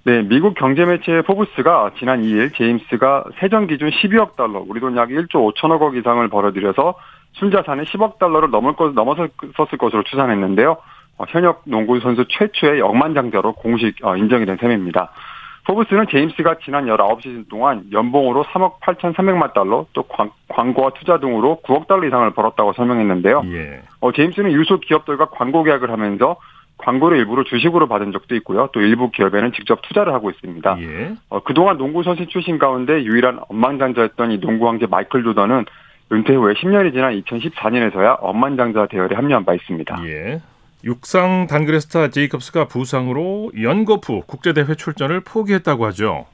네, 0.05 0.21
미국 0.23 0.55
경제 0.55 0.83
매체 0.83 1.21
포브스가 1.21 1.91
지난 1.97 2.23
2일 2.23 2.53
제임스가 2.55 3.23
세전 3.39 3.67
기준 3.67 3.89
12억 3.89 4.35
달러, 4.35 4.61
우리 4.67 4.81
돈 4.81 4.97
약 4.97 5.07
1조 5.09 5.53
5천억 5.55 5.81
원 5.81 5.95
이상을 5.95 6.27
벌어들여서 6.27 6.95
순자산이 7.33 7.83
10억 7.83 8.19
달러를 8.19 8.51
넘을 8.51 8.73
것, 8.73 8.93
넘어섰을 8.93 9.29
것으로 9.79 10.03
추산했는데요. 10.03 10.75
어, 11.17 11.25
현역 11.29 11.61
농구 11.65 11.99
선수 12.01 12.25
최초의 12.27 12.81
억만장자로 12.81 13.53
공식 13.53 13.95
어, 14.03 14.17
인정이 14.17 14.45
된 14.45 14.57
셈입니다. 14.57 15.11
포브스는 15.65 16.07
제임스가 16.11 16.55
지난 16.65 16.85
19시즌 16.87 17.47
동안 17.47 17.85
연봉으로 17.93 18.43
3억 18.43 18.81
8,300만 18.81 19.53
달러, 19.53 19.85
또 19.93 20.03
광 20.49 20.73
고와 20.73 20.89
투자 20.91 21.17
등으로 21.19 21.61
9억 21.63 21.87
달러 21.87 22.05
이상을 22.05 22.29
벌었다고 22.31 22.73
설명했는데요. 22.73 23.43
예. 23.53 23.81
어, 24.01 24.11
제임스는 24.11 24.51
유소 24.51 24.79
기업들과 24.81 25.29
광고 25.29 25.63
계약을 25.63 25.89
하면서 25.89 26.35
광고를 26.83 27.17
일부러 27.17 27.43
주식으로 27.43 27.87
받은 27.87 28.11
적도 28.11 28.35
있고요. 28.35 28.69
또 28.73 28.81
일부 28.81 29.09
기업에는 29.11 29.53
직접 29.53 29.81
투자를 29.81 30.13
하고 30.13 30.29
있습니다. 30.29 30.77
예. 30.81 31.15
어, 31.29 31.41
그동안 31.41 31.77
농구 31.77 32.03
선수 32.03 32.25
출신 32.27 32.57
가운데 32.57 33.03
유일한 33.03 33.39
엄만장자였던 33.49 34.31
이 34.31 34.39
농구 34.39 34.67
황제 34.67 34.85
마이클 34.85 35.23
조던은 35.23 35.65
은퇴 36.11 36.35
후에 36.35 36.53
10년이 36.53 36.93
지난 36.93 37.19
2014년에서야 37.21 38.17
억만장자 38.19 38.87
대열에 38.87 39.15
합류한 39.15 39.45
바 39.45 39.53
있습니다. 39.53 39.97
예. 40.05 40.41
육상 40.83 41.47
단거리 41.47 41.79
스타 41.79 42.09
제이컵스가 42.09 42.65
부상으로 42.65 43.51
연거푸 43.59 44.23
국제대회 44.27 44.75
출전을 44.75 45.21
포기했다고 45.21 45.85
하죠. 45.87 46.25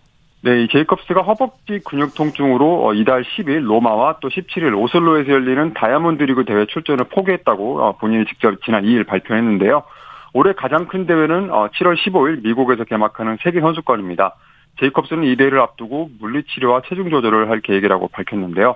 네, 0.42 0.64
이 0.64 0.68
제이컵스가 0.70 1.22
허벅지 1.22 1.80
근육 1.86 2.16
통증으로 2.16 2.88
어, 2.88 2.94
이달 2.94 3.24
10일 3.24 3.62
로마와 3.62 4.18
또 4.22 4.30
17일 4.30 4.76
오슬로에서 4.76 5.32
열리는 5.32 5.74
다이아몬드 5.74 6.24
리그 6.24 6.46
대회 6.46 6.66
출전을 6.66 7.06
포기했다고 7.10 7.82
어, 7.82 7.98
본인이 7.98 8.26
직접 8.26 8.56
지난 8.64 8.86
2일 8.86 9.06
발표했는데요. 9.06 9.84
올해 10.34 10.54
가장 10.54 10.88
큰 10.88 11.06
대회는 11.06 11.50
7월 11.50 11.52
어, 11.52 11.70
15일 11.70 12.44
미국에서 12.44 12.84
개막하는 12.84 13.38
세계 13.42 13.62
선수권입니다. 13.62 14.36
제이컵스는 14.80 15.24
이 15.26 15.36
대회를 15.36 15.60
앞두고 15.60 16.10
물리치료와 16.20 16.84
체중 16.88 17.10
조절을 17.10 17.50
할 17.50 17.62
계획이라고 17.62 18.08
밝혔는데요. 18.10 18.76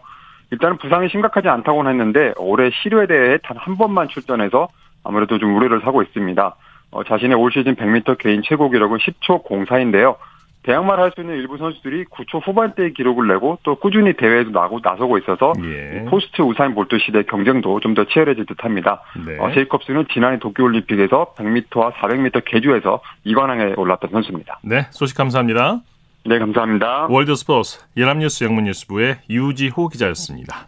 일단은 0.52 0.78
부상이 0.78 1.10
심각하지 1.10 1.48
않다고는 1.48 1.92
했는데 1.92 2.34
올해 2.38 2.70
실외 2.72 3.08
대회 3.08 3.38
단 3.44 3.61
한 3.61 3.78
번만 3.78 4.08
출전해서 4.08 4.70
아무래도 5.04 5.40
좀 5.40 5.56
우려를 5.56 5.82
사고 5.82 6.02
있습니다. 6.04 6.56
어, 6.92 7.04
자신의 7.04 7.36
올 7.38 7.52
시즌 7.52 7.76
100m 7.76 8.18
개인 8.18 8.42
최고 8.44 8.70
기록은 8.70 9.00
10초 9.00 9.46
04인데요. 9.46 10.16
대항마라 10.63 11.04
할 11.03 11.12
수 11.13 11.22
있는 11.22 11.36
일부 11.36 11.58
선수들이 11.58 12.05
9초 12.05 12.46
후반대의 12.48 12.93
기록을 12.93 13.27
내고 13.27 13.60
또 13.63 13.75
꾸준히 13.75 14.13
대회에도 14.13 14.50
나고 14.51 14.79
나서고 14.82 15.17
있어서 15.20 15.53
예. 15.63 16.05
포스트 16.10 16.41
우사인 16.41 16.74
볼트 16.74 16.98
시대 17.00 17.24
경쟁도 17.24 17.79
좀 17.82 17.93
더 17.93 18.05
치열해질 18.05 18.46
듯합니다. 18.48 19.01
네. 19.25 19.38
어, 19.39 19.51
제이컵스는 19.53 20.08
지난해 20.12 20.39
도쿄올림픽에서 20.39 21.36
100m와 21.38 21.93
400m 21.93 22.43
계주에서 22.46 23.01
2관왕에 23.27 23.77
올랐던 23.77 24.10
선수입니다. 24.12 24.60
네, 24.63 24.88
소식 24.89 25.15
감사합니다. 25.15 25.82
네, 26.25 26.39
감사합니다. 26.39 27.08
월드스포츠 27.10 27.79
연합뉴스 27.98 28.46
영문뉴스부의 28.46 29.17
유지호 29.29 29.89
기자였습니다. 29.89 30.67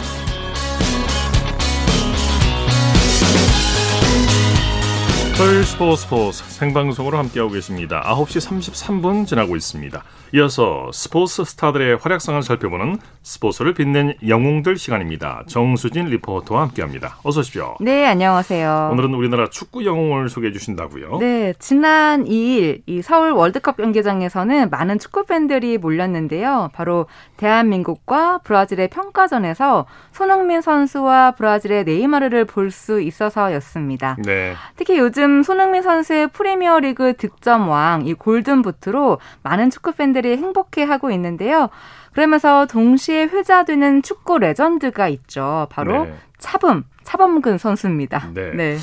토요일 5.41 5.63
스포츠 5.63 6.03
스포츠 6.03 6.43
생방송으로 6.43 7.17
함께하고 7.17 7.51
계십니다. 7.51 8.03
9시 8.05 8.47
33분 8.47 9.25
지나고 9.25 9.55
있습니다. 9.55 10.03
이어서 10.35 10.91
스포츠 10.93 11.43
스타들의 11.43 11.97
활약상을 11.97 12.43
살펴보는 12.43 12.99
스포츠를 13.23 13.73
빛낸 13.73 14.13
영웅들 14.27 14.77
시간입니다. 14.77 15.43
정수진 15.47 16.05
리포터와 16.05 16.61
함께합니다. 16.61 17.17
어서 17.23 17.39
오십시오. 17.39 17.75
네, 17.81 18.05
안녕하세요. 18.05 18.89
오늘은 18.91 19.15
우리나라 19.15 19.49
축구 19.49 19.83
영웅을 19.83 20.29
소개해 20.29 20.53
주신다고요? 20.53 21.17
네, 21.17 21.55
지난 21.57 22.25
2일 22.25 22.83
이 22.85 23.01
서울 23.01 23.31
월드컵 23.31 23.77
경기장에서는 23.77 24.69
많은 24.69 24.99
축구 24.99 25.25
팬들이 25.25 25.79
몰렸는데요. 25.79 26.69
바로 26.71 27.07
대한민국과 27.37 28.41
브라질의 28.43 28.89
평가전에서 28.89 29.87
손흥민 30.11 30.61
선수와 30.61 31.31
브라질의 31.31 31.85
네이마르를 31.85 32.45
볼 32.45 32.69
수 32.69 33.01
있어서였습니다. 33.01 34.17
네. 34.23 34.53
특히 34.77 34.97
요즘 34.97 35.30
손흥민 35.43 35.81
선수의 35.81 36.27
프리미어리그 36.27 37.15
득점왕 37.17 38.05
이 38.05 38.13
골든부트로 38.13 39.19
많은 39.43 39.69
축구 39.69 39.91
팬들이 39.91 40.21
팬들이 40.21 40.37
행복해하고 40.37 41.11
있는데요. 41.11 41.69
그러면서 42.13 42.65
동시에 42.67 43.23
회자되는 43.23 44.03
축구 44.03 44.37
레전드가 44.37 45.07
있죠. 45.09 45.67
바로 45.71 46.05
네. 46.05 46.15
차범, 46.37 46.83
차범근 47.03 47.57
선수입니다. 47.57 48.29
네. 48.33 48.51
네. 48.53 48.77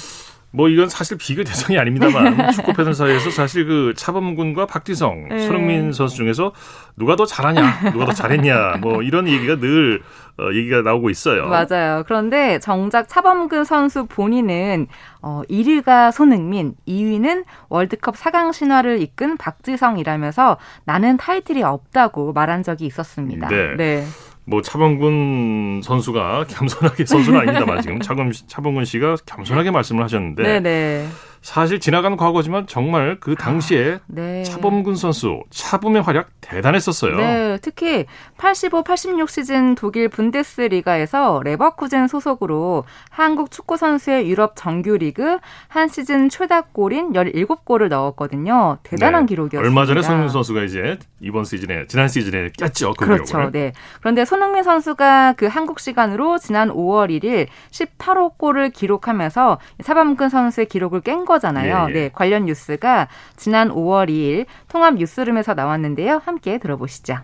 뭐 0.50 0.70
이건 0.70 0.88
사실 0.88 1.18
비교 1.18 1.44
대상이 1.44 1.78
아닙니다만 1.78 2.52
축구 2.52 2.72
팬들 2.72 2.94
사이에서 2.94 3.30
사실 3.30 3.66
그 3.66 3.92
차범근과 3.94 4.66
박지성, 4.66 5.28
네. 5.28 5.46
손흥민 5.46 5.92
선수 5.92 6.16
중에서 6.16 6.52
누가 6.96 7.16
더 7.16 7.26
잘하냐, 7.26 7.92
누가 7.92 8.06
더 8.06 8.12
잘했냐, 8.12 8.78
뭐 8.80 9.02
이런 9.02 9.28
얘기가 9.28 9.56
늘 9.56 10.00
어, 10.38 10.52
얘기가 10.54 10.82
나오고 10.82 11.10
있어요. 11.10 11.48
맞아요. 11.48 12.04
그런데 12.06 12.58
정작 12.60 13.08
차범근 13.08 13.64
선수 13.64 14.06
본인은 14.06 14.86
어, 15.20 15.42
1위가 15.50 16.12
손흥민, 16.12 16.74
2위는 16.86 17.44
월드컵 17.68 18.14
4강 18.14 18.52
신화를 18.52 19.02
이끈 19.02 19.36
박지성이라면서 19.36 20.56
나는 20.84 21.16
타이틀이 21.16 21.62
없다고 21.62 22.32
말한 22.32 22.62
적이 22.62 22.86
있었습니다. 22.86 23.48
네. 23.48 23.76
네. 23.76 24.04
뭐 24.48 24.62
차범근 24.62 25.82
선수가 25.84 26.46
겸손하게 26.48 27.04
선수는 27.04 27.40
아닙니다만 27.40 27.82
지금 27.82 28.00
차범 28.00 28.32
차범근 28.32 28.86
씨가 28.86 29.16
겸손하게 29.26 29.70
말씀을 29.70 30.02
하셨는데 30.02 30.42
네네. 30.42 31.08
사실 31.42 31.80
지나간 31.80 32.16
과거지만 32.16 32.66
정말 32.66 33.18
그 33.20 33.34
당시에 33.34 33.96
아, 33.96 34.00
네. 34.06 34.42
차범근 34.44 34.96
선수 34.96 35.42
차범의 35.50 36.02
활약 36.02 36.30
대단했었어요. 36.40 37.16
네, 37.16 37.58
특히 37.60 38.06
85, 38.38 38.84
86 38.84 39.28
시즌 39.28 39.74
독일 39.74 40.08
분데스리가에서 40.08 41.42
레버쿠젠 41.44 42.06
소속으로 42.06 42.84
한국 43.10 43.50
축구 43.50 43.76
선수의 43.76 44.28
유럽 44.30 44.52
정규리그 44.54 45.38
한 45.66 45.88
시즌 45.88 46.28
최다 46.28 46.62
골인 46.72 47.12
17골을 47.12 47.88
넣었거든요. 47.88 48.78
대단한 48.84 49.26
네. 49.26 49.30
기록이었습니다. 49.30 49.68
얼마 49.68 49.86
전에 49.86 50.02
손흥민 50.02 50.28
선수가 50.28 50.62
이제 50.62 50.98
이번 51.20 51.44
시즌에 51.44 51.86
지난 51.88 52.08
시즌에 52.08 52.50
깼죠. 52.56 52.94
그 52.96 53.06
그렇죠. 53.06 53.24
기록을. 53.24 53.50
네. 53.50 53.72
그런데 54.00 54.24
손흥민 54.24 54.62
선수가 54.62 55.34
그 55.36 55.46
한국 55.46 55.80
시간으로 55.80 56.38
지난 56.38 56.70
5월 56.70 57.10
1일 57.10 57.48
18호 57.72 58.38
골을 58.38 58.70
기록하면서 58.70 59.58
차범근 59.82 60.28
선수의 60.28 60.66
기록을 60.66 61.00
깬 61.00 61.24
거잖아요. 61.24 61.86
예, 61.88 61.90
예. 61.90 61.92
네, 61.92 62.10
관련 62.12 62.44
뉴스가 62.44 63.08
지난 63.36 63.68
5월 63.70 64.08
2일 64.08 64.46
통합 64.68 64.94
뉴스룸에서 64.94 65.54
나왔는데요. 65.54 66.22
함께 66.24 66.58
들어보시죠. 66.58 67.18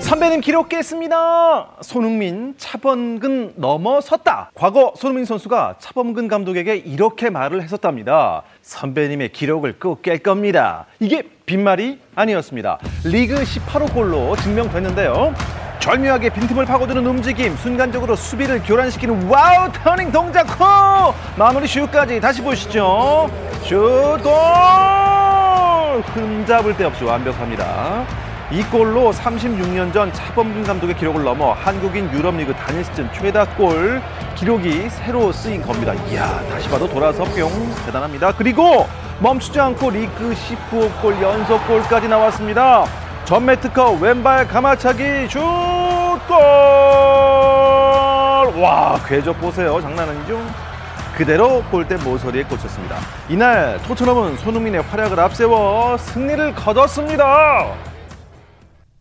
선배님 0.00 0.40
기록 0.40 0.68
깼습니다. 0.68 1.68
손흥민 1.80 2.54
차범근 2.58 3.54
넘어섰다. 3.56 4.50
과거 4.54 4.92
손흥민 4.96 5.24
선수가 5.24 5.76
차범근 5.78 6.26
감독에게 6.28 6.76
이렇게 6.76 7.30
말을 7.30 7.62
했었답니다. 7.62 8.42
선배님의 8.62 9.30
기록을 9.32 9.78
꼭 9.78 10.02
깰 10.02 10.22
겁니다. 10.22 10.86
이게 10.98 11.22
빈말이 11.46 12.00
아니었습니다. 12.16 12.78
리그 13.04 13.36
18호 13.42 13.94
골로 13.94 14.34
증명됐는데요. 14.36 15.32
절묘하게 15.78 16.30
빈틈을 16.30 16.64
파고드는 16.64 17.06
움직임, 17.06 17.54
순간적으로 17.56 18.16
수비를 18.16 18.60
교란시키는 18.64 19.28
와우 19.28 19.70
터닝 19.72 20.10
동작 20.10 20.42
호! 20.58 21.14
마무리 21.36 21.66
슛까지 21.68 22.20
다시 22.20 22.42
보시죠. 22.42 23.30
슛 23.62 24.20
골! 24.22 24.32
흠잡을 26.12 26.76
데 26.76 26.84
없이 26.84 27.04
완벽합니다. 27.04 28.25
이 28.50 28.62
골로 28.64 29.12
36년 29.12 29.92
전 29.92 30.12
차범근 30.12 30.62
감독의 30.62 30.96
기록을 30.96 31.24
넘어 31.24 31.52
한국인 31.52 32.08
유럽리그 32.12 32.54
단일 32.54 32.84
시즌 32.84 33.12
최다 33.12 33.44
골 33.56 34.00
기록이 34.36 34.88
새로 34.88 35.32
쓰인 35.32 35.62
겁니다. 35.62 35.92
이야, 36.08 36.40
다시 36.48 36.68
봐도 36.68 36.88
돌아서 36.88 37.24
뿅 37.24 37.50
대단합니다. 37.86 38.32
그리고 38.36 38.86
멈추지 39.18 39.58
않고 39.58 39.90
리그 39.90 40.32
19골 40.32 41.20
연속 41.20 41.66
골까지 41.66 42.06
나왔습니다. 42.06 42.84
전매 43.24 43.58
특허 43.58 43.90
왼발 43.92 44.46
가마차기 44.46 45.28
슛 45.28 45.40
골! 46.28 46.36
와, 48.62 49.00
궤적 49.08 49.40
보세요. 49.40 49.80
장난 49.80 50.08
아니죠? 50.08 50.40
그대로 51.16 51.64
골대 51.70 51.96
모서리에 51.96 52.44
꽂혔습니다. 52.44 52.96
이날 53.28 53.80
토트넘은 53.82 54.36
손흥민의 54.36 54.82
활약을 54.82 55.18
앞세워 55.18 55.96
승리를 55.96 56.54
거뒀습니다. 56.54 57.95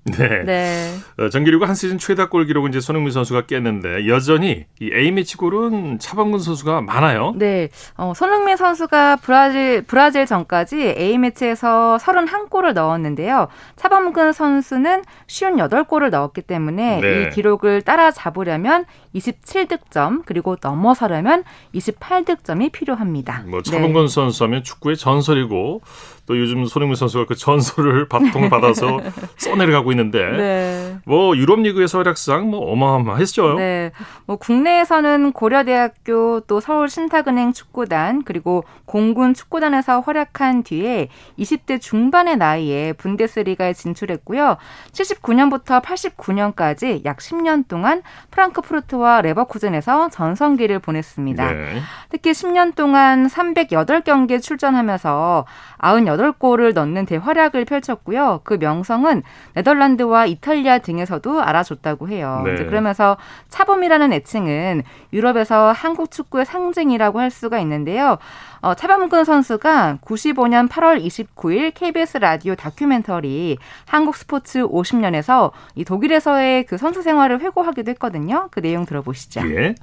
네. 0.17 0.43
네. 0.43 0.95
어, 1.17 1.29
정규리그 1.29 1.65
한 1.65 1.73
시즌 1.73 1.97
최다 1.97 2.29
골 2.29 2.45
기록은 2.45 2.69
이제 2.69 2.79
손흥민 2.79 3.11
선수가 3.11 3.47
깼는데 3.47 4.07
여전히 4.07 4.65
이 4.79 4.91
A매치 4.93 5.35
골은 5.35 5.97
차범근 5.97 6.37
선수가 6.37 6.81
많아요. 6.81 7.33
네. 7.35 7.69
어, 7.97 8.13
손흥민 8.15 8.55
선수가 8.55 9.15
브라질 9.23 9.81
브라질 9.81 10.27
전까지 10.27 10.93
A매치에서 10.95 11.97
31골을 11.99 12.73
넣었는데요. 12.73 13.47
차범근 13.77 14.33
선수는 14.33 15.01
58골을 15.25 16.11
넣었기 16.11 16.43
때문에 16.43 17.01
네. 17.01 17.23
이 17.23 17.29
기록을 17.31 17.81
따라잡으려면 17.81 18.85
27득점 19.15 20.21
그리고 20.27 20.55
넘어서려면 20.61 21.43
28득점이 21.73 22.71
필요합니다. 22.71 23.43
뭐 23.47 23.63
차범근 23.63 24.03
네. 24.03 24.07
선수 24.07 24.43
하면 24.43 24.63
축구의 24.63 24.97
전설이고 24.97 25.81
또 26.25 26.39
요즘 26.39 26.65
손흥민 26.65 26.95
선수가 26.95 27.25
그 27.25 27.35
전설을 27.35 28.07
바통 28.09 28.49
받아서 28.49 28.99
써내려가고 29.37 29.91
있는데 29.91 30.25
네. 30.31 30.97
뭐 31.05 31.37
유럽 31.37 31.59
리그에서 31.59 31.99
활약상 31.99 32.49
뭐 32.49 32.71
어마어마했죠. 32.71 33.55
네. 33.55 33.91
뭐 34.25 34.37
국내에서는 34.37 35.31
고려대학교 35.33 36.41
또 36.41 36.59
서울 36.59 36.89
신탁은행 36.89 37.53
축구단 37.53 38.23
그리고 38.23 38.63
공군 38.85 39.33
축구단에서 39.33 39.99
활약한 39.99 40.63
뒤에 40.63 41.09
20대 41.37 41.79
중반의 41.79 42.37
나이에 42.37 42.93
분데스리가에 42.93 43.73
진출했고요. 43.73 44.57
79년부터 44.93 45.81
89년까지 45.83 47.05
약 47.05 47.17
10년 47.17 47.67
동안 47.67 48.01
프랑크푸르트와 48.31 49.21
레버쿠젠에서 49.21 50.09
전성기를 50.09 50.79
보냈습니다. 50.79 51.51
네. 51.51 51.81
특히 52.09 52.31
10년 52.31 52.75
동안 52.75 53.27
308경기에 53.27 54.41
출전하면서 54.41 55.45
98 55.79 56.14
골을 56.33 56.73
넣는 56.73 57.05
대활약을 57.05 57.65
펼쳤고요. 57.65 58.41
그 58.43 58.55
명성은 58.59 59.23
네덜란드와 59.53 60.25
이탈리아 60.25 60.79
등에서도 60.79 61.41
알아줬다고 61.41 62.09
해요. 62.09 62.41
네. 62.45 62.55
그러면서 62.55 63.17
차범이라는 63.49 64.13
애칭은 64.13 64.83
유럽에서 65.13 65.71
한국 65.71 66.11
축구의 66.11 66.45
상징이라고 66.45 67.19
할 67.19 67.31
수가 67.31 67.59
있는데요. 67.59 68.17
어, 68.61 68.73
차범근 68.73 69.25
선수가 69.25 69.99
95년 70.01 70.67
8월 70.67 70.99
29일 71.03 71.71
KBS 71.73 72.17
라디오 72.17 72.55
다큐멘터리 72.55 73.57
한국 73.85 74.15
스포츠 74.15 74.61
50년에서 74.61 75.51
이 75.75 75.85
독일에서의 75.85 76.65
그 76.65 76.77
선수 76.77 77.01
생활을 77.01 77.41
회고하기도 77.41 77.91
했거든요. 77.91 78.47
그 78.51 78.61
내용 78.61 78.85
들어보시죠. 78.85 79.41
예. 79.51 79.75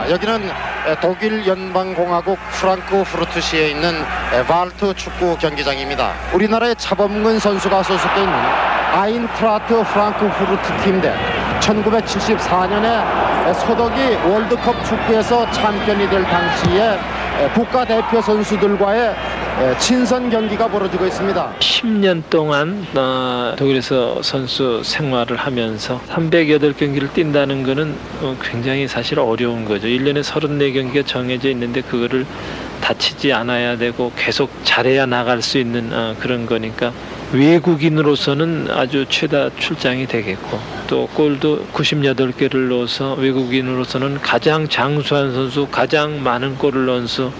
아, 0.00 0.10
여기는 0.10 0.50
독일 1.00 1.46
연방공화국 1.46 2.38
프랑크푸르트시에 2.52 3.68
있는 3.70 3.92
발트 4.48 4.94
축구 4.94 5.36
경기장입니다. 5.38 6.12
우리나라의 6.32 6.74
차범근 6.76 7.38
선수가 7.38 7.82
소속돼 7.84 8.20
있는 8.20 8.34
아인트라트 8.94 9.82
프랑크푸르트 9.84 10.76
팀 10.82 11.00
대 11.00 11.14
1974년에 11.60 13.54
소덕이 13.54 14.16
월드컵 14.28 14.84
축구에서 14.84 15.50
챔피언이 15.52 16.08
될 16.08 16.24
당시에 16.24 16.98
국가대표 17.54 18.20
선수들과의 18.20 19.14
친선 19.78 20.28
경기가 20.28 20.68
벌어지고 20.68 21.06
있습니다. 21.06 21.54
10년 21.58 22.22
동안 22.28 22.86
어, 22.94 23.54
독일에서 23.56 24.20
선수 24.22 24.82
생활을 24.84 25.38
하면서 25.38 25.98
308경기를 26.10 27.10
뛴다는 27.14 27.62
것은 27.62 27.94
어, 28.20 28.36
굉장히 28.42 28.86
사실 28.86 29.18
어려운 29.18 29.64
거죠. 29.64 29.86
1년에 29.86 30.22
34경기가 30.22 31.06
정해져 31.06 31.48
있는데 31.48 31.80
그거를 31.80 32.26
다치지 32.82 33.32
않아야 33.32 33.78
되고 33.78 34.12
계속 34.14 34.50
잘해야 34.62 35.06
나갈 35.06 35.40
수 35.40 35.56
있는 35.56 35.90
어, 35.90 36.14
그런 36.20 36.44
거니까 36.44 36.92
외국인으로서는 37.32 38.68
아주 38.70 39.06
최다 39.08 39.50
출장이 39.58 40.06
되겠고 40.06 40.60
또 40.86 41.08
골도 41.14 41.68
98개를 41.72 42.68
넣어서 42.68 43.14
외국인으로서는 43.14 44.20
가장 44.20 44.68
장수한 44.68 45.32
선수 45.32 45.66
가장 45.66 46.22
많은 46.22 46.58
골을 46.58 46.84
넣은 46.84 47.06
선수 47.06 47.32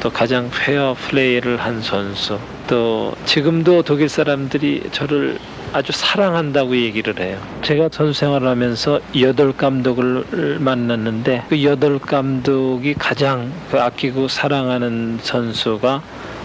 또 0.00 0.10
가장 0.10 0.50
페어 0.50 0.94
플레이를 0.98 1.58
한 1.58 1.82
선수 1.82 2.38
또 2.66 3.14
지금도 3.26 3.82
독일 3.82 4.08
사람들이 4.08 4.88
저를 4.92 5.38
아주 5.72 5.92
사랑한다고 5.92 6.76
얘기를 6.76 7.18
해요. 7.20 7.38
제가 7.62 7.88
선수 7.92 8.18
생활을 8.18 8.48
하면서 8.48 9.00
여덟 9.20 9.52
감독을 9.52 10.58
만났는데 10.58 11.44
그 11.48 11.62
여덟 11.62 11.98
감독이 11.98 12.94
가장 12.94 13.52
그 13.70 13.80
아끼고 13.80 14.28
사랑하는 14.28 15.18
선수가 15.22 16.02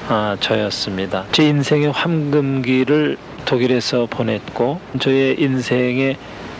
아, 0.07 0.37
저였습니다. 0.39 1.25
제 1.31 1.47
인생의 1.47 1.91
황금기를 1.91 3.17
독일에서 3.45 4.07
보냈고 4.07 4.79
저의 4.99 5.39
인생에 5.39 6.17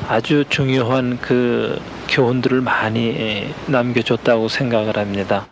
아주 0.08 0.46
중요한 0.50 1.20
그 1.22 1.80
교훈들을 2.10 2.62
많이 2.62 3.48
남겨줬다고 3.68 4.48
생각을 4.48 4.98
합니다. 4.98 5.48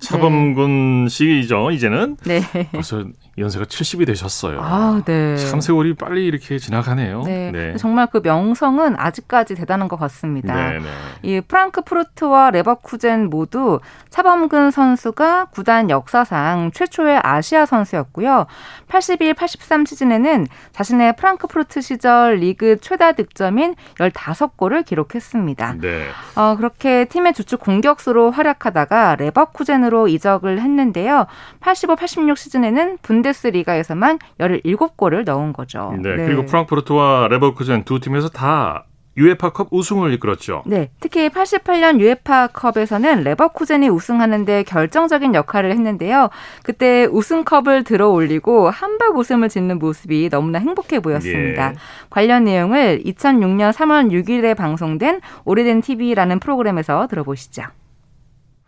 차범근 0.00 1.08
씨죠, 1.08 1.70
이제는. 1.70 2.16
네. 2.24 2.40
벌써 2.72 3.04
연세가 3.38 3.64
70이 3.64 4.06
되셨어요. 4.06 4.60
아, 4.60 5.02
네. 5.04 5.36
참 5.36 5.60
세월이 5.60 5.94
빨리 5.94 6.26
이렇게 6.26 6.58
지나가네요. 6.58 7.22
네. 7.22 7.50
네. 7.50 7.76
정말 7.76 8.06
그 8.06 8.20
명성은 8.22 8.96
아직까지 8.98 9.54
대단한 9.54 9.88
것 9.88 9.98
같습니다. 9.98 10.54
네, 10.54 10.78
네. 10.78 10.88
이 11.22 11.40
프랑크푸르트와 11.40 12.50
레버쿠젠 12.50 13.30
모두 13.30 13.80
차범근 14.10 14.70
선수가 14.70 15.46
구단 15.46 15.90
역사상 15.90 16.72
최초의 16.72 17.20
아시아 17.22 17.66
선수였고요. 17.66 18.46
81, 18.88 19.34
83 19.34 19.86
시즌에는 19.86 20.46
자신의 20.72 21.16
프랑크푸르트 21.16 21.80
시절 21.80 22.36
리그 22.36 22.78
최다 22.80 23.12
득점인 23.12 23.76
15골을 23.98 24.84
기록했습니다. 24.84 25.76
네. 25.80 26.08
어, 26.34 26.56
그렇게 26.56 27.04
팀의 27.06 27.32
주축 27.34 27.60
공격수로 27.60 28.30
활약하다가 28.32 29.16
레버쿠젠으로 29.16 30.08
이적을 30.08 30.60
했는데요. 30.60 31.26
85, 31.60 31.96
86 31.96 32.36
시즌에는 32.36 32.98
분대 33.02 33.29
분데스리가에서만 33.30 34.18
17골을 34.38 35.24
넣은 35.24 35.52
거죠. 35.52 35.94
네, 36.00 36.16
네. 36.16 36.26
그리고 36.26 36.44
프랑크푸르트와 36.46 37.28
레버쿠젠 37.28 37.84
두 37.84 38.00
팀에서 38.00 38.28
다 38.28 38.84
유에파컵 39.16 39.68
우승을 39.72 40.12
이끌었죠. 40.14 40.62
네, 40.66 40.90
특히 41.00 41.28
88년 41.28 41.98
유에파컵에서는 41.98 43.24
레버쿠젠이 43.24 43.88
우승하는데 43.88 44.62
결정적인 44.62 45.34
역할을 45.34 45.72
했는데요. 45.72 46.30
그때 46.62 47.06
우승컵을 47.10 47.84
들어 47.84 48.08
올리고 48.08 48.70
한박 48.70 49.16
웃음을 49.16 49.48
짓는 49.48 49.78
모습이 49.78 50.28
너무나 50.30 50.58
행복해 50.60 51.00
보였습니다. 51.00 51.70
예. 51.70 51.74
관련 52.08 52.44
내용을 52.44 53.02
2006년 53.04 53.72
3월 53.72 54.10
6일에 54.12 54.56
방송된 54.56 55.20
오래된 55.44 55.82
TV라는 55.82 56.38
프로그램에서 56.38 57.08
들어보시죠. 57.08 57.64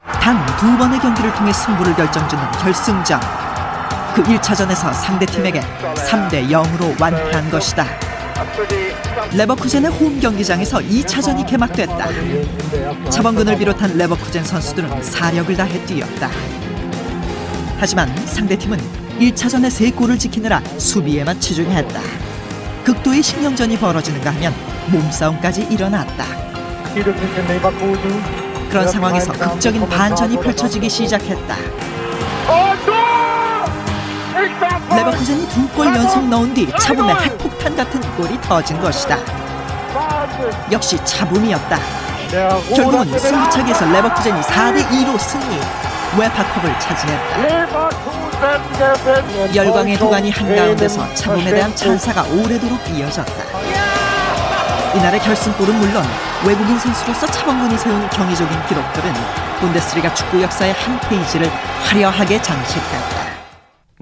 단 0.04 0.36
두 0.62 0.76
번의 0.78 0.98
경기를 1.00 1.32
통해 1.34 1.52
승부를 1.52 1.94
결정짓는 1.94 2.44
결승전. 2.62 3.51
그 4.14 4.22
1차전에서 4.22 4.92
상대팀에게 4.92 5.60
3대 5.60 6.50
0으로 6.50 7.00
완패한 7.00 7.50
것이다. 7.50 7.86
레버쿠젠의 9.34 9.90
홈 9.90 10.20
경기장에서 10.20 10.78
2차전이 10.78 11.46
개막됐다. 11.48 12.08
차범근을 13.10 13.56
비롯한 13.56 13.96
레버쿠젠 13.96 14.44
선수들은 14.44 15.02
사력을 15.02 15.56
다해 15.56 15.84
뛰었다. 15.86 16.28
하지만 17.78 18.14
상대팀은 18.26 18.78
1차전에 19.18 19.70
3골을 19.96 20.18
지키느라 20.18 20.60
수비에만 20.78 21.40
치중했다. 21.40 22.00
극도의 22.84 23.22
신경전이 23.22 23.78
벌어지는가 23.78 24.30
하면 24.34 24.52
몸싸움까지 24.88 25.68
일어났다. 25.70 26.24
그런 28.70 28.88
상황에서 28.88 29.32
극적인 29.32 29.88
반전이 29.88 30.36
펼쳐지기 30.38 30.88
시작했다. 30.90 31.56
레버쿠젠이 34.96 35.48
두 35.48 35.68
골 35.74 35.86
연속 35.86 36.24
넣은 36.28 36.52
뒤 36.54 36.68
차붐의 36.80 37.14
핵폭탄 37.14 37.76
같은 37.76 38.00
골이 38.16 38.38
터진 38.40 38.80
것이다. 38.80 39.16
역시 40.70 40.98
차붐이었다. 41.04 41.78
결국은 42.74 43.18
승부차기에서 43.18 43.84
레버쿠젠이 43.90 44.40
4대 44.40 44.86
2로 44.88 45.18
승리, 45.18 45.58
웨파컵을 46.18 46.78
차지했다. 46.80 47.36
열광의 49.54 49.96
도가니 49.98 50.30
한가운데서 50.30 51.14
차붐에 51.14 51.44
대한 51.52 51.74
찬사가 51.76 52.22
오래도록 52.24 52.80
이어졌다. 52.90 53.32
이날의 54.94 55.20
결승골은 55.20 55.74
물론 55.78 56.04
외국인 56.44 56.78
선수로서 56.78 57.26
차범근이 57.28 57.78
세운 57.78 58.08
경이적인 58.10 58.66
기록들은 58.66 59.14
분데스리가 59.60 60.12
축구 60.14 60.42
역사의 60.42 60.72
한 60.74 61.00
페이지를 61.00 61.50
화려하게 61.84 62.42
장식했다. 62.42 63.21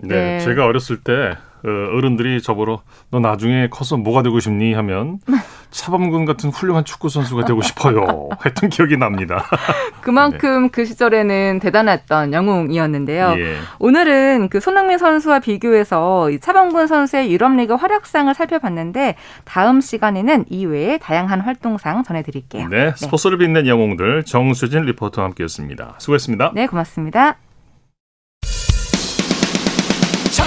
네, 0.02 0.38
네. 0.38 0.40
제가 0.40 0.66
어렸을 0.66 0.98
때 0.98 1.36
어, 1.64 1.68
어른들이 1.68 2.40
저보러 2.40 2.82
너 3.10 3.20
나중에 3.20 3.68
커서 3.68 3.96
뭐가 3.96 4.22
되고 4.22 4.40
싶니 4.40 4.72
하면 4.74 5.18
차범근 5.70 6.24
같은 6.24 6.50
훌륭한 6.50 6.84
축구 6.84 7.08
선수가 7.08 7.44
되고 7.44 7.60
싶어요. 7.62 8.28
했던 8.44 8.70
기억이 8.70 8.96
납니다. 8.96 9.44
그만큼 10.00 10.64
네. 10.64 10.68
그 10.72 10.84
시절에는 10.84 11.60
대단했던 11.60 12.32
영웅이었는데요. 12.32 13.34
예. 13.38 13.56
오늘은 13.78 14.48
그 14.48 14.58
손흥민 14.58 14.98
선수와 14.98 15.38
비교해서 15.38 16.28
차범근 16.40 16.86
선수의 16.86 17.30
유럽리그 17.32 17.74
활약상을 17.74 18.32
살펴봤는데 18.34 19.16
다음 19.44 19.80
시간에는 19.80 20.46
이외에 20.48 20.98
다양한 20.98 21.40
활동상 21.40 22.02
전해드릴게요. 22.02 22.68
네, 22.68 22.84
네. 22.86 22.92
스포츠를 22.96 23.38
빛낸 23.38 23.66
영웅들 23.66 24.24
정수진 24.24 24.82
리포터와 24.82 25.26
함께했습니다. 25.28 25.96
수고했습니다. 25.98 26.52
네, 26.54 26.66
고맙습니다. 26.66 27.36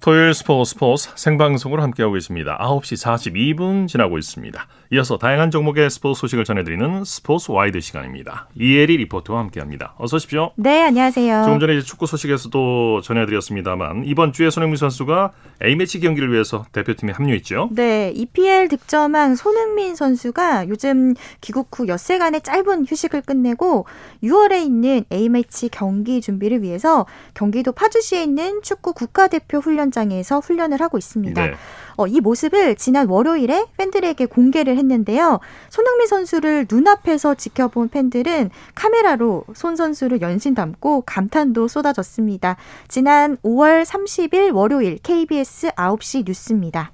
토요일 0.00 0.32
스포츠 0.32 0.70
스포츠 0.70 1.10
생방송으로 1.16 1.82
함께하고 1.82 2.16
있습니다. 2.16 2.56
9시 2.56 3.56
42분 3.56 3.88
지나고 3.88 4.16
있습니다. 4.16 4.66
이어서 4.92 5.18
다양한 5.18 5.50
종목의 5.50 5.90
스포츠 5.90 6.20
소식을 6.20 6.44
전해드리는 6.44 7.04
스포츠 7.04 7.50
와이드 7.50 7.80
시간입니다. 7.80 8.48
이혜리 8.54 8.96
리포터와 8.98 9.40
함께합니다. 9.40 9.94
어서 9.98 10.16
오십시오. 10.16 10.52
네, 10.54 10.84
안녕하세요. 10.84 11.42
조금 11.44 11.58
전에 11.58 11.80
축구 11.80 12.06
소식에서도 12.06 13.00
전해드렸습니다만 13.02 14.04
이번 14.06 14.32
주에 14.32 14.50
손흥민 14.50 14.76
선수가 14.76 15.32
A매치 15.64 15.98
경기를 15.98 16.32
위해서 16.32 16.64
대표팀에 16.70 17.12
합류했죠. 17.12 17.70
네, 17.72 18.12
EPL 18.14 18.68
득점왕 18.68 19.34
손흥민 19.34 19.96
선수가 19.96 20.68
요즘 20.68 21.14
귀국 21.40 21.76
후 21.76 21.88
엿새간의 21.88 22.42
짧은 22.42 22.86
휴식을 22.86 23.22
끝내고 23.22 23.86
6월에 24.22 24.64
있는 24.64 25.04
A매치 25.12 25.68
경기 25.70 26.20
준비를 26.20 26.62
위해서 26.62 27.04
경기도 27.34 27.72
파주시에 27.72 28.22
있는 28.22 28.62
축구 28.62 28.92
국가대표 28.92 29.58
훈련 29.58 29.87
장에서 29.90 30.38
훈련을 30.40 30.80
하고 30.80 30.98
있습니다. 30.98 31.46
네. 31.46 31.54
어, 31.96 32.06
이 32.06 32.20
모습을 32.20 32.76
지난 32.76 33.08
월요일에 33.08 33.66
팬들에게 33.76 34.26
공개를 34.26 34.78
했는데요. 34.78 35.40
손흥민 35.68 36.06
선수를 36.06 36.66
눈앞에서 36.70 37.34
지켜본 37.34 37.88
팬들은 37.88 38.50
카메라로 38.74 39.44
손 39.54 39.74
선수를 39.74 40.20
연신 40.20 40.54
담고 40.54 41.02
감탄도 41.06 41.66
쏟아졌습니다. 41.66 42.56
지난 42.86 43.36
5월 43.38 43.84
30일 43.84 44.54
월요일 44.54 44.98
KBS 45.02 45.70
9시 45.70 46.24
뉴스입니다. 46.26 46.92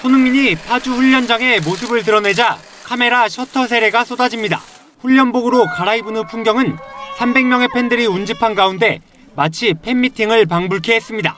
손흥민이 0.00 0.56
파주 0.56 0.92
훈련장에 0.92 1.60
모습을 1.60 2.02
드러내자 2.02 2.58
카메라 2.84 3.28
셔터 3.28 3.66
세례가 3.66 4.04
쏟아집니다. 4.04 4.60
훈련복으로 5.00 5.64
갈아입은 5.64 6.16
후 6.16 6.26
풍경은 6.26 6.76
300명의 7.18 7.72
팬들이 7.72 8.06
운집한 8.06 8.54
가운데 8.54 9.00
마치 9.36 9.74
팬미팅을 9.74 10.46
방불케 10.46 10.94
했습니다. 10.94 11.36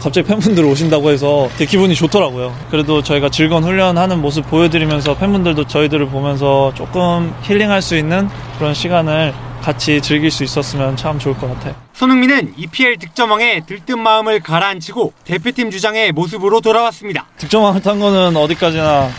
갑자기 0.00 0.28
팬분들 0.28 0.64
오신다고 0.64 1.10
해서 1.10 1.48
되게 1.58 1.66
기분이 1.72 1.94
좋더라고요. 1.96 2.56
그래도 2.70 3.02
저희가 3.02 3.28
즐거운 3.30 3.64
훈련하는 3.64 4.22
모습 4.22 4.48
보여드리면서 4.48 5.18
팬분들도 5.18 5.66
저희들을 5.66 6.08
보면서 6.08 6.72
조금 6.74 7.34
힐링할 7.42 7.82
수 7.82 7.96
있는 7.96 8.28
그런 8.58 8.74
시간을 8.74 9.34
같이 9.60 10.00
즐길 10.00 10.30
수 10.30 10.44
있었으면 10.44 10.96
참 10.96 11.18
좋을 11.18 11.36
것 11.36 11.52
같아요. 11.52 11.74
손흥민은 11.94 12.54
EPL 12.56 12.96
득점왕에 12.98 13.62
들뜬 13.66 13.98
마음을 14.00 14.38
가라앉히고 14.40 15.12
대표팀 15.24 15.72
주장의 15.72 16.12
모습으로 16.12 16.60
돌아왔습니다. 16.60 17.26
득점왕을 17.38 17.82
탄 17.82 17.98
거는 17.98 18.36
어디까지나 18.36 19.10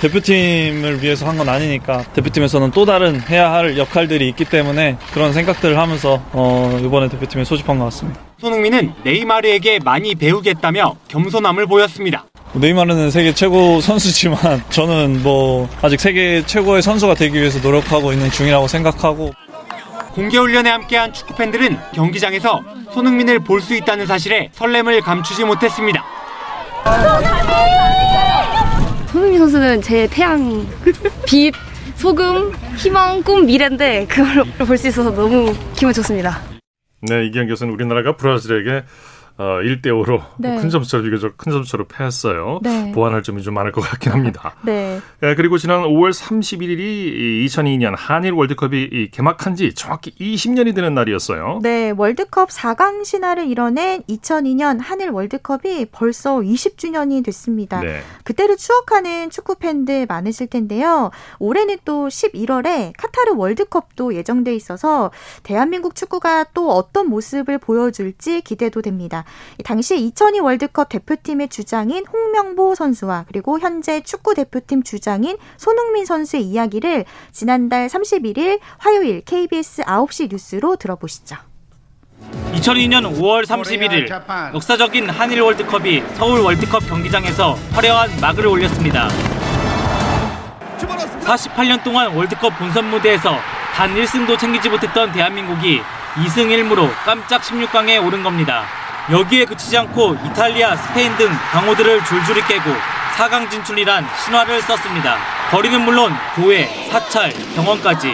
대표팀을 0.00 1.02
위해서 1.02 1.26
한 1.26 1.36
건 1.40 1.48
아니니까 1.48 2.04
대표팀에서는 2.14 2.70
또 2.72 2.84
다른 2.84 3.20
해야 3.28 3.50
할 3.52 3.78
역할들이 3.78 4.28
있기 4.30 4.44
때문에 4.44 4.96
그런 5.12 5.32
생각들을 5.32 5.78
하면서 5.78 6.20
어, 6.32 6.78
이번에 6.82 7.08
대표팀에 7.08 7.44
소집한 7.44 7.78
것 7.78 7.84
같습니다. 7.86 8.20
손흥민은 8.40 8.92
네이마르에게 9.04 9.78
많이 9.84 10.14
배우겠다며 10.14 10.96
겸손함을 11.08 11.66
보였습니다. 11.66 12.24
네이마르는 12.52 13.10
세계 13.10 13.32
최고 13.32 13.80
선수지만 13.80 14.62
저는 14.70 15.22
뭐 15.22 15.68
아직 15.82 16.00
세계 16.00 16.42
최고의 16.44 16.82
선수가 16.82 17.14
되기 17.14 17.38
위해서 17.38 17.58
노력하고 17.60 18.12
있는 18.12 18.30
중이라고 18.30 18.66
생각하고 18.68 19.32
공개훈련에 20.14 20.68
함께한 20.70 21.12
축구팬들은 21.12 21.78
경기장에서 21.94 22.60
손흥민을 22.92 23.38
볼 23.40 23.60
수 23.60 23.74
있다는 23.76 24.06
사실에 24.06 24.50
설렘을 24.52 25.00
감추지 25.02 25.44
못했습니다. 25.44 26.04
손흥민 29.12 29.38
선수는 29.40 29.82
제 29.82 30.06
태양, 30.08 30.66
빛, 31.26 31.52
소금, 31.96 32.52
희망, 32.76 33.22
꿈, 33.22 33.44
미래인데 33.46 34.06
그걸 34.06 34.44
볼 34.66 34.76
수 34.78 34.88
있어서 34.88 35.10
너무 35.10 35.52
기분 35.74 35.92
좋습니다. 35.92 36.40
네, 37.02 37.26
이 37.26 37.30
경기에서는 37.30 37.72
우리나라가 37.74 38.16
브라질에게 38.16 38.84
어, 39.40 39.58
1대 39.62 39.86
5로 39.86 40.22
네. 40.36 40.56
큰 40.56 40.68
점수차로 40.68 41.02
비교적 41.02 41.38
큰 41.38 41.50
점수차로 41.50 41.86
패했어요. 41.88 42.60
네. 42.62 42.92
보완할 42.92 43.22
점이 43.22 43.42
좀 43.42 43.54
많을 43.54 43.72
것 43.72 43.80
같긴 43.80 44.12
합니다. 44.12 44.54
네. 44.62 45.00
네. 45.20 45.34
그리고 45.34 45.56
지난 45.56 45.80
5월 45.80 46.12
31일이 46.12 47.46
2002년 47.46 47.94
한일 47.96 48.32
월드컵이 48.32 49.08
개막한 49.10 49.56
지 49.56 49.72
정확히 49.72 50.14
20년이 50.20 50.74
되는 50.74 50.92
날이었어요. 50.92 51.60
네, 51.62 51.90
월드컵 51.96 52.50
4강 52.50 53.06
신화를 53.06 53.46
이뤄낸 53.46 54.02
2002년 54.10 54.78
한일 54.78 55.08
월드컵이 55.08 55.86
벌써 55.90 56.40
20주년이 56.40 57.24
됐습니다. 57.24 57.80
네. 57.80 58.02
그때를 58.24 58.58
추억하는 58.58 59.30
축구 59.30 59.54
팬들 59.54 60.04
많으실 60.04 60.48
텐데요. 60.48 61.10
올해는 61.38 61.78
또 61.86 62.08
11월에 62.08 62.92
카타르 62.98 63.36
월드컵도 63.36 64.14
예정돼 64.16 64.54
있어서 64.54 65.10
대한민국 65.44 65.94
축구가 65.94 66.44
또 66.52 66.72
어떤 66.72 67.08
모습을 67.08 67.56
보여줄지 67.56 68.42
기대도 68.42 68.82
됩니다. 68.82 69.24
당시 69.64 69.98
2002 69.98 70.40
월드컵 70.40 70.88
대표팀의 70.88 71.48
주장인 71.48 72.04
홍명보 72.06 72.74
선수와 72.74 73.24
그리고 73.28 73.58
현재 73.58 74.00
축구 74.00 74.34
대표팀 74.34 74.82
주장인 74.82 75.36
손흥민 75.56 76.06
선수의 76.06 76.42
이야기를 76.44 77.04
지난달 77.32 77.88
31일 77.88 78.60
화요일 78.78 79.22
KBS 79.22 79.82
9시 79.82 80.30
뉴스로 80.30 80.76
들어보시죠. 80.76 81.36
2002년 82.52 83.16
5월 83.16 83.44
31일 83.46 84.54
역사적인 84.54 85.08
한일 85.08 85.40
월드컵이 85.40 86.02
서울 86.14 86.40
월드컵 86.40 86.80
경기장에서 86.88 87.54
화려한 87.72 88.20
막을 88.20 88.46
올렸습니다. 88.46 89.08
48년 91.24 91.82
동안 91.84 92.14
월드컵 92.14 92.58
본선 92.58 92.90
무대에서 92.90 93.36
단 93.74 93.94
1승도 93.94 94.38
챙기지 94.38 94.68
못했던 94.68 95.12
대한민국이 95.12 95.80
2승 96.14 96.48
1무로 96.48 96.90
깜짝 97.04 97.40
16강에 97.42 98.04
오른 98.04 98.22
겁니다. 98.22 98.64
여기에 99.10 99.44
그치지 99.46 99.76
않고 99.76 100.14
이탈리아, 100.24 100.76
스페인 100.76 101.16
등 101.16 101.28
강호들을 101.50 102.04
줄줄이 102.04 102.40
깨고 102.42 102.70
4강 103.16 103.50
진출이란 103.50 104.04
신화를 104.24 104.62
썼습니다. 104.62 105.16
거리는 105.50 105.80
물론 105.80 106.12
교회, 106.36 106.66
사찰, 106.90 107.32
병원까지 107.56 108.12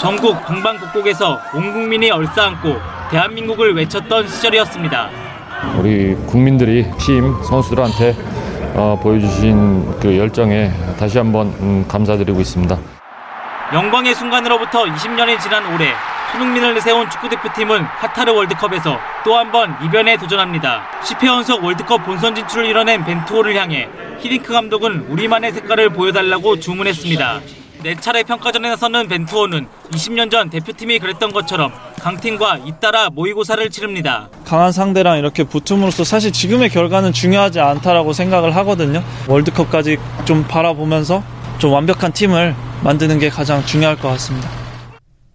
전국 0.00 0.42
방방곡곡에서 0.46 1.38
온 1.52 1.72
국민이 1.74 2.10
얼싸안고 2.10 2.76
대한민국을 3.10 3.74
외쳤던 3.74 4.26
시절이었습니다. 4.26 5.10
우리 5.76 6.14
국민들이 6.26 6.90
팀 6.98 7.42
선수들한테 7.42 8.16
어, 8.74 8.98
보여주신 9.02 10.00
그 10.00 10.16
열정에 10.16 10.72
다시 10.98 11.18
한번 11.18 11.48
음, 11.60 11.84
감사드리고 11.86 12.40
있습니다. 12.40 12.78
영광의 13.74 14.14
순간으로부터 14.14 14.84
20년이 14.84 15.38
지난 15.40 15.74
올해 15.74 15.92
손흥민을 16.32 16.74
내세운 16.74 17.08
축구대표팀은 17.10 17.84
카타르 18.00 18.32
월드컵에서 18.32 18.98
또 19.24 19.34
한 19.38 19.50
번 19.50 19.74
이변에 19.82 20.16
도전합니다. 20.18 20.82
10회 21.02 21.26
연속 21.26 21.64
월드컵 21.64 22.04
본선 22.04 22.34
진출을 22.34 22.66
이뤄낸 22.66 23.04
벤투호를 23.04 23.56
향해 23.56 23.88
히딩크 24.20 24.52
감독은 24.52 25.06
우리만의 25.08 25.52
색깔을 25.52 25.90
보여달라고 25.90 26.58
주문했습니다. 26.60 27.40
네 27.82 27.94
차례 27.94 28.24
평가전에 28.24 28.68
나서는 28.70 29.06
벤투호는 29.08 29.68
20년 29.92 30.30
전 30.30 30.50
대표팀이 30.50 30.98
그랬던 30.98 31.32
것처럼 31.32 31.72
강팀과 32.00 32.58
잇따라 32.66 33.08
모의고사를 33.10 33.70
치릅니다. 33.70 34.28
강한 34.44 34.72
상대랑 34.72 35.18
이렇게 35.18 35.44
붙음으로써 35.44 36.04
사실 36.04 36.32
지금의 36.32 36.68
결과는 36.70 37.12
중요하지 37.12 37.60
않다라고 37.60 38.12
생각을 38.12 38.54
하거든요. 38.56 39.02
월드컵까지 39.28 39.96
좀 40.24 40.44
바라보면서 40.46 41.22
좀 41.58 41.72
완벽한 41.72 42.12
팀을 42.12 42.54
만드는 42.82 43.18
게 43.18 43.30
가장 43.30 43.64
중요할 43.64 43.96
것 43.96 44.08
같습니다. 44.08 44.48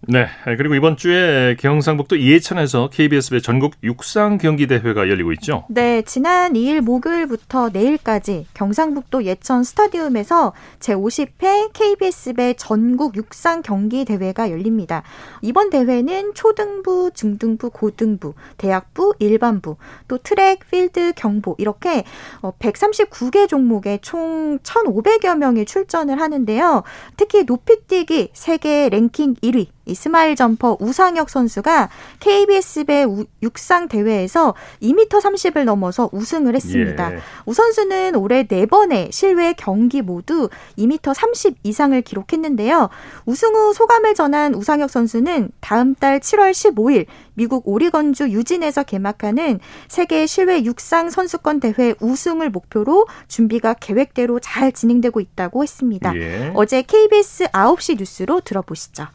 네. 0.08 0.26
그리고 0.44 0.74
이번 0.74 0.96
주에 0.96 1.56
경상북도 1.58 2.16
이해천에서 2.16 2.90
KBS배 2.90 3.40
전국 3.40 3.74
육상 3.82 4.38
경기 4.38 4.66
대회가 4.66 5.08
열리고 5.08 5.32
있죠. 5.32 5.64
네. 5.68 6.02
지난 6.02 6.52
2일 6.54 6.80
목요일부터 6.80 7.70
내일까지 7.72 8.46
경상북도 8.54 9.24
예천 9.24 9.64
스타디움에서 9.64 10.52
제50회 10.80 11.72
KBS배 11.72 12.54
전국 12.56 13.16
육상 13.16 13.62
경기 13.62 14.04
대회가 14.04 14.50
열립니다. 14.50 15.02
이번 15.42 15.70
대회는 15.70 16.34
초등부, 16.34 17.10
중등부, 17.14 17.70
고등부, 17.70 18.34
대학부, 18.56 19.14
일반부, 19.18 19.76
또 20.08 20.18
트랙, 20.18 20.70
필드, 20.70 21.12
경보 21.16 21.56
이렇게 21.58 22.04
139개 22.42 23.44
어, 23.44 23.46
종목에 23.46 23.98
총 24.02 24.58
1,500여 24.58 25.36
명이 25.36 25.64
출전을 25.64 26.20
하는데요. 26.20 26.82
특히 27.16 27.44
높이뛰기 27.44 28.30
세계 28.32 28.88
랭킹 28.88 29.34
1위 29.36 29.68
이 29.86 29.94
스마일 29.94 30.36
점퍼 30.36 30.76
우상혁 30.80 31.30
선수가 31.30 31.90
KBS배 32.20 33.06
육상 33.42 33.88
대회에서 33.88 34.54
2m 34.82 35.08
30을 35.08 35.64
넘어서 35.64 36.08
우승을 36.12 36.54
했습니다. 36.54 37.12
예. 37.12 37.18
우 37.46 37.54
선수는 37.54 38.14
올해 38.16 38.44
4번의 38.44 39.12
실외 39.12 39.54
경기 39.56 40.02
모두 40.02 40.48
2m 40.78 41.14
30 41.14 41.58
이상을 41.62 42.00
기록했는데요. 42.02 42.88
우승 43.26 43.54
후 43.54 43.72
소감을 43.74 44.14
전한 44.14 44.54
우상혁 44.54 44.90
선수는 44.90 45.50
다음 45.60 45.94
달 45.94 46.20
7월 46.20 46.52
15일 46.52 47.06
미국 47.34 47.66
오리건주 47.66 48.30
유진에서 48.30 48.84
개막하는 48.84 49.60
세계 49.88 50.26
실외 50.26 50.64
육상 50.64 51.10
선수권 51.10 51.60
대회 51.60 51.94
우승을 52.00 52.50
목표로 52.50 53.06
준비가 53.28 53.74
계획대로 53.74 54.40
잘 54.40 54.72
진행되고 54.72 55.20
있다고 55.20 55.62
했습니다. 55.62 56.14
예. 56.16 56.52
어제 56.54 56.82
KBS 56.82 57.48
9시 57.48 57.98
뉴스로 57.98 58.40
들어보시죠. 58.40 59.06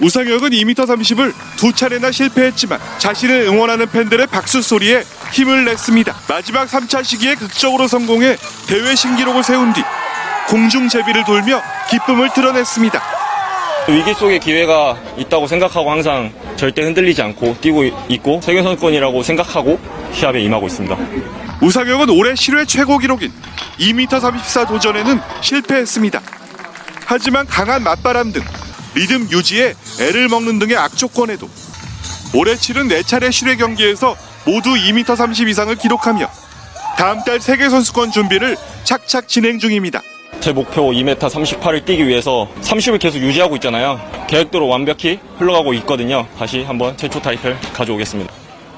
우상혁은 0.00 0.50
2m 0.50 0.74
30을 0.74 1.34
두 1.56 1.72
차례나 1.72 2.12
실패했지만 2.12 2.78
자신을 2.98 3.46
응원하는 3.48 3.90
팬들의 3.90 4.26
박수 4.28 4.62
소리에 4.62 5.02
힘을 5.32 5.64
냈습니다. 5.64 6.14
마지막 6.28 6.68
3차 6.68 7.04
시기에 7.04 7.34
극적으로 7.34 7.88
성공해 7.88 8.36
대회 8.68 8.94
신기록을 8.94 9.42
세운 9.42 9.72
뒤 9.72 9.82
공중 10.48 10.88
제비를 10.88 11.24
돌며 11.24 11.60
기쁨을 11.90 12.32
드러냈습니다. 12.32 13.02
위기 13.88 14.14
속에 14.14 14.38
기회가 14.38 14.96
있다고 15.16 15.46
생각하고 15.46 15.90
항상 15.90 16.32
절대 16.56 16.82
흔들리지 16.82 17.22
않고 17.22 17.56
뛰고 17.60 17.84
있고 18.08 18.40
세계 18.42 18.62
선수권이라고 18.62 19.22
생각하고 19.22 19.80
시합에 20.12 20.40
임하고 20.42 20.66
있습니다. 20.66 20.96
우상혁은 21.62 22.10
올해 22.10 22.34
실외 22.34 22.64
최고 22.66 22.98
기록인 22.98 23.32
2m 23.80 24.20
34 24.20 24.66
도전에는 24.66 25.20
실패했습니다. 25.40 26.20
하지만 27.06 27.46
강한 27.46 27.82
맞바람 27.82 28.32
등 28.32 28.42
리듬 28.98 29.30
유지에 29.30 29.74
애를 30.00 30.28
먹는 30.28 30.58
등의 30.58 30.76
악조건에도 30.76 31.48
올해 32.34 32.56
치른 32.56 32.88
4차례 32.88 33.30
실외 33.30 33.54
경기에서 33.54 34.16
모두 34.44 34.70
2m 34.70 35.14
30 35.14 35.48
이상을 35.48 35.74
기록하며 35.76 36.28
다음 36.96 37.22
달 37.22 37.40
세계선수권 37.40 38.10
준비를 38.10 38.56
착착 38.82 39.28
진행 39.28 39.60
중입니다. 39.60 40.02
제 40.40 40.52
목표 40.52 40.90
2m 40.90 41.16
38을 41.16 41.84
뛰기 41.84 42.08
위해서 42.08 42.48
30을 42.60 42.98
계속 42.98 43.18
유지하고 43.18 43.54
있잖아요. 43.56 44.00
계획대로 44.28 44.66
완벽히 44.66 45.20
흘러가고 45.38 45.74
있거든요. 45.74 46.26
다시 46.36 46.64
한번 46.64 46.96
최초 46.96 47.20
타이틀 47.20 47.56
가져오겠습니다. 47.72 48.32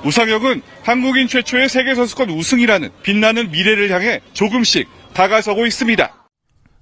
우상혁은 0.04 0.60
한국인 0.82 1.28
최초의 1.28 1.70
세계선수권 1.70 2.28
우승이라는 2.28 2.90
빛나는 3.02 3.50
미래를 3.50 3.90
향해 3.90 4.20
조금씩 4.34 4.86
다가서고 5.14 5.64
있습니다. 5.64 6.19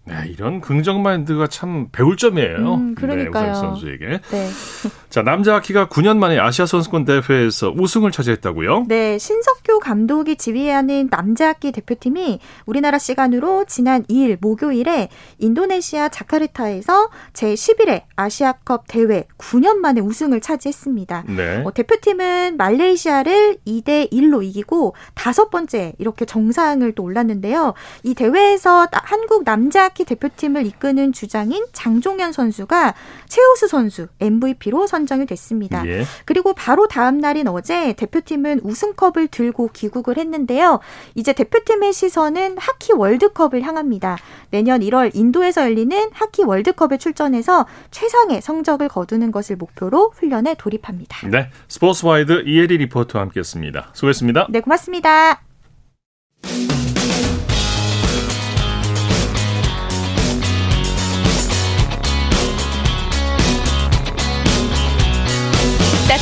네, 0.09 0.29
이런 0.31 0.61
긍정 0.61 1.03
마인드가 1.03 1.47
참 1.47 1.89
배울 1.93 2.17
점이에요. 2.17 2.75
음, 2.75 2.95
그러니까요. 2.95 3.47
네, 3.47 3.55
선수에게. 3.55 4.07
네. 4.31 4.49
자, 5.11 5.23
남자 5.23 5.55
하키가 5.55 5.89
9년 5.89 6.19
만에 6.19 6.39
아시아 6.39 6.67
선수권 6.67 7.07
대회에서 7.07 7.73
우승을 7.75 8.13
차지했다고요? 8.13 8.85
네, 8.89 9.17
신석규 9.17 9.81
감독이 9.81 10.37
지휘하는 10.37 11.09
남자 11.09 11.49
하키 11.49 11.73
대표팀이 11.73 12.41
우리나라 12.67 12.99
시간으로 12.99 13.65
지난 13.67 14.05
2일 14.05 14.37
목요일에 14.39 15.09
인도네시아 15.39 16.11
자카르타에서 16.11 17.09
제11회 17.33 18.03
아시아컵 18.17 18.85
대회 18.87 19.25
9년 19.39 19.77
만에 19.77 20.03
우승을 20.03 20.43
차지했습니다. 20.43 21.25
네. 21.29 21.63
어, 21.65 21.73
대표팀은 21.73 22.59
말레이시아를 22.59 23.59
2대 23.67 24.13
1로 24.13 24.45
이기고 24.45 24.95
다섯 25.15 25.49
번째 25.49 25.95
이렇게 25.99 26.27
정상을 26.27 26.93
또 26.93 27.03
올랐는데요. 27.03 27.73
이 28.03 28.15
대회에서 28.15 28.87
한국 28.93 29.45
남자 29.45 29.85
하키 29.85 30.05
대표팀을 30.05 30.67
이끄는 30.67 31.15
주장인 31.15 31.65
장종현 31.73 32.33
선수가 32.33 32.95
최우수 33.27 33.69
선수 33.69 34.09
MVP로 34.21 34.87
선정이 34.87 35.27
됐습니다. 35.27 35.87
예. 35.87 36.05
그리고 36.25 36.55
바로 36.55 36.87
다음 36.89 37.19
날인 37.19 37.49
어제 37.49 37.93
대표팀은 37.95 38.61
우승컵을 38.63 39.29
들고 39.29 39.71
귀국을 39.73 40.19
했는데요. 40.19 40.81
이제 41.15 41.33
대표팀의 41.33 41.93
시선은 41.93 42.59
하키 42.59 42.93
월드컵을 42.95 43.63
향합니다. 43.63 44.17
내년 44.51 44.81
1월 44.81 45.11
인도에서 45.15 45.63
열리는 45.63 46.11
하키 46.13 46.45
월드컵에 46.45 46.99
출전해서 46.99 47.67
최상의 47.91 48.41
성적을 48.43 48.89
거두는 48.89 49.33
것을 49.33 49.57
목표로 49.57 50.13
훈련에 50.17 50.55
돌입합니다. 50.55 51.29
네, 51.29 51.51
스포츠와이드 51.69 52.45
이혜리 52.47 52.79
리포터와 52.79 53.23
함께했습니다. 53.25 53.91
수고했습니다. 53.93 54.47
네, 54.51 54.61
고맙습니다. 54.61 55.43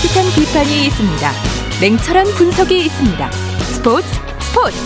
따뜻한 0.07 0.25
비판이 0.37 0.87
있습니다. 0.87 1.31
냉철한 1.81 2.27
분석이 2.37 2.79
있습니다. 2.79 3.31
스포츠 3.31 4.07
스포츠. 4.41 4.77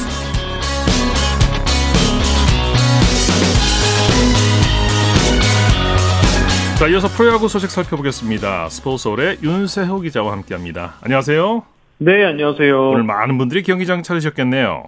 자, 6.78 6.86
이어서 6.88 7.08
프로야구 7.08 7.48
소식 7.48 7.70
살펴보겠습니다. 7.70 8.68
스포츠홀의 8.70 9.38
윤세호 9.42 10.00
기자와 10.00 10.32
함께합니다. 10.32 10.94
안녕하세요. 11.02 11.64
네, 11.98 12.24
안녕하세요. 12.24 12.90
오늘 12.90 13.02
많은 13.02 13.36
분들이 13.36 13.62
경기장 13.62 14.02
찾으셨겠네요. 14.02 14.84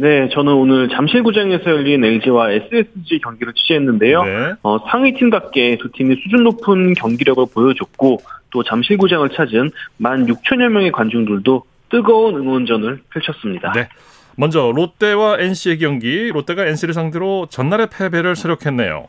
네, 0.00 0.28
저는 0.28 0.52
오늘 0.52 0.88
잠실구장에서 0.90 1.70
열린 1.70 2.04
LG와 2.04 2.52
SSG 2.52 3.18
경기를 3.18 3.52
취재했는데요. 3.52 4.22
네. 4.22 4.52
어, 4.62 4.78
상위팀답게 4.88 5.78
두 5.78 5.90
팀이 5.90 6.14
수준 6.22 6.44
높은 6.44 6.94
경기력을 6.94 7.44
보여줬고 7.52 8.20
또 8.50 8.62
잠실구장을 8.62 9.28
찾은 9.30 9.72
1만 10.00 10.32
6천여 10.32 10.68
명의 10.68 10.92
관중들도 10.92 11.64
뜨거운 11.88 12.36
응원전을 12.36 13.00
펼쳤습니다. 13.10 13.72
네. 13.72 13.88
먼저 14.36 14.70
롯데와 14.72 15.38
NC의 15.40 15.78
경기, 15.78 16.28
롯데가 16.28 16.64
NC를 16.64 16.94
상대로 16.94 17.46
전날의 17.50 17.88
패배를 17.92 18.36
수력했네요. 18.36 19.08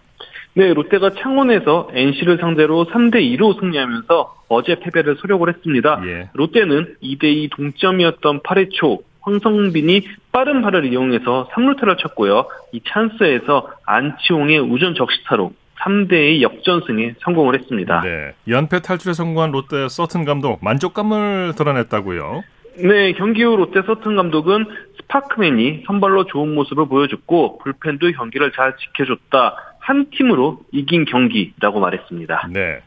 네, 0.55 0.73
롯데가 0.73 1.11
창원에서 1.11 1.91
NC를 1.93 2.39
상대로 2.39 2.85
3대 2.85 3.17
2로 3.37 3.59
승리하면서 3.59 4.35
어제 4.49 4.79
패배를 4.79 5.17
수력을 5.17 5.47
했습니다. 5.47 6.01
예. 6.05 6.29
롯데는 6.33 6.95
2대 7.03 7.25
2 7.25 7.49
동점이었던 7.49 8.39
8회 8.39 8.69
초 8.71 9.03
황성빈이 9.29 10.07
빠른 10.31 10.61
발을 10.61 10.85
이용해서 10.85 11.49
3루타를 11.53 11.97
쳤고요. 11.99 12.47
이 12.71 12.81
찬스에서 12.87 13.69
안치홍의 13.85 14.59
우전 14.59 14.95
적시타로 14.95 15.53
3대2 15.81 16.41
역전승에 16.41 17.15
성공을 17.23 17.57
했습니다. 17.59 18.01
네. 18.01 18.33
연패 18.47 18.81
탈출에 18.81 19.13
성공한 19.13 19.51
롯데 19.51 19.87
서튼 19.87 20.25
감독 20.25 20.63
만족감을 20.63 21.53
드러냈다고요? 21.55 22.43
네, 22.79 23.13
경기 23.13 23.43
후 23.43 23.55
롯데 23.55 23.81
서튼 23.85 24.15
감독은 24.15 24.65
스파크맨이 25.01 25.83
선발로 25.85 26.25
좋은 26.25 26.53
모습을 26.55 26.87
보여줬고 26.87 27.59
불펜도 27.59 28.11
경기를 28.11 28.51
잘 28.51 28.75
지켜줬다. 28.77 29.55
한 29.79 30.07
팀으로 30.11 30.59
이긴 30.71 31.05
경기라고 31.05 31.79
말했습니다. 31.79 32.49
네. 32.51 32.81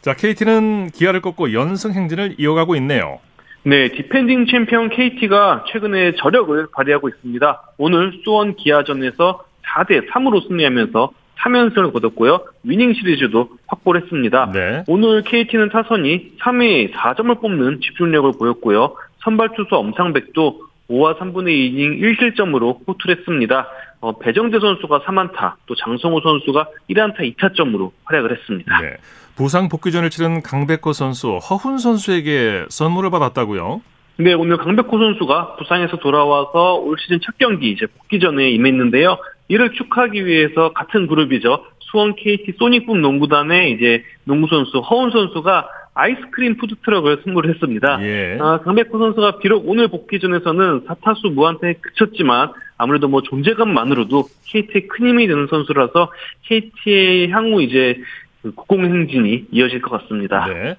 자, 0.00 0.14
KT는 0.14 0.90
기아를 0.90 1.20
꺾고 1.20 1.52
연승 1.52 1.92
행진을 1.92 2.36
이어가고 2.38 2.74
있네요. 2.76 3.20
네, 3.64 3.88
디펜딩 3.88 4.46
챔피언 4.46 4.88
KT가 4.88 5.64
최근에 5.68 6.16
저력을 6.16 6.66
발휘하고 6.72 7.08
있습니다. 7.08 7.62
오늘 7.78 8.12
수원 8.24 8.56
기아전에서 8.56 9.44
4대 9.64 10.10
3으로 10.10 10.46
승리하면서 10.48 11.12
3연승을 11.38 11.92
거뒀고요. 11.92 12.44
위닝 12.64 12.92
시리즈도 12.92 13.50
확보를 13.66 14.02
했습니다. 14.02 14.50
네. 14.52 14.84
오늘 14.88 15.22
KT는 15.22 15.70
타선이 15.70 16.38
3회에 16.40 16.92
4점을 16.92 17.40
뽑는 17.40 17.80
집중력을 17.80 18.32
보였고요. 18.38 18.96
선발 19.24 19.50
투수 19.56 19.76
엄상백도 19.76 20.60
5와 20.90 21.18
3분의 21.18 21.48
2이닝 21.48 22.00
1실점으로 22.00 22.80
호투를 22.86 23.18
했습니다. 23.18 23.68
어, 24.00 24.18
배정대 24.18 24.58
선수가 24.58 25.00
3안타, 25.00 25.54
또 25.66 25.74
장성호 25.76 26.20
선수가 26.20 26.66
1안타 26.90 27.20
2타점으로 27.36 27.92
활약을 28.04 28.36
했습니다. 28.36 28.80
네. 28.80 28.96
부상 29.36 29.68
복귀전을 29.68 30.10
치른 30.10 30.42
강백호 30.42 30.92
선수, 30.92 31.38
허훈 31.38 31.78
선수에게 31.78 32.66
선물을 32.68 33.10
받았다고요? 33.10 33.80
네, 34.18 34.34
오늘 34.34 34.58
강백호 34.58 34.90
선수가 34.90 35.56
부상에서 35.56 35.96
돌아와서 35.98 36.74
올 36.76 36.96
시즌 37.00 37.18
첫 37.22 37.38
경기 37.38 37.70
이제 37.70 37.86
복귀전에 37.86 38.50
임했는데요. 38.50 39.16
이를 39.48 39.72
축하하기 39.72 40.26
위해서 40.26 40.72
같은 40.74 41.06
그룹이죠. 41.06 41.64
수원 41.80 42.14
KT 42.14 42.52
소닉붐 42.58 43.00
농구단의 43.00 43.72
이제 43.72 44.04
농구 44.24 44.48
선수 44.48 44.78
허훈 44.78 45.10
선수가 45.10 45.68
아이스크림 45.94 46.56
푸드트럭을 46.56 47.20
선물을 47.24 47.50
했습니다. 47.50 47.98
예. 48.02 48.38
아, 48.40 48.60
강백호 48.60 48.98
선수가 48.98 49.38
비록 49.38 49.68
오늘 49.68 49.88
복귀전에서는 49.88 50.84
사타수 50.86 51.28
무한테 51.28 51.74
그쳤지만 51.80 52.52
아무래도 52.78 53.08
뭐 53.08 53.22
존재감만으로도 53.22 54.24
KT의 54.46 54.88
큰 54.88 55.08
힘이 55.08 55.26
되는 55.26 55.46
선수라서 55.48 56.10
KT의 56.44 57.30
향후 57.30 57.62
이제 57.62 57.98
국공 58.42 58.84
행진이 58.84 59.46
이어질 59.50 59.80
것 59.82 59.90
같습니다. 60.02 60.46
네. 60.46 60.76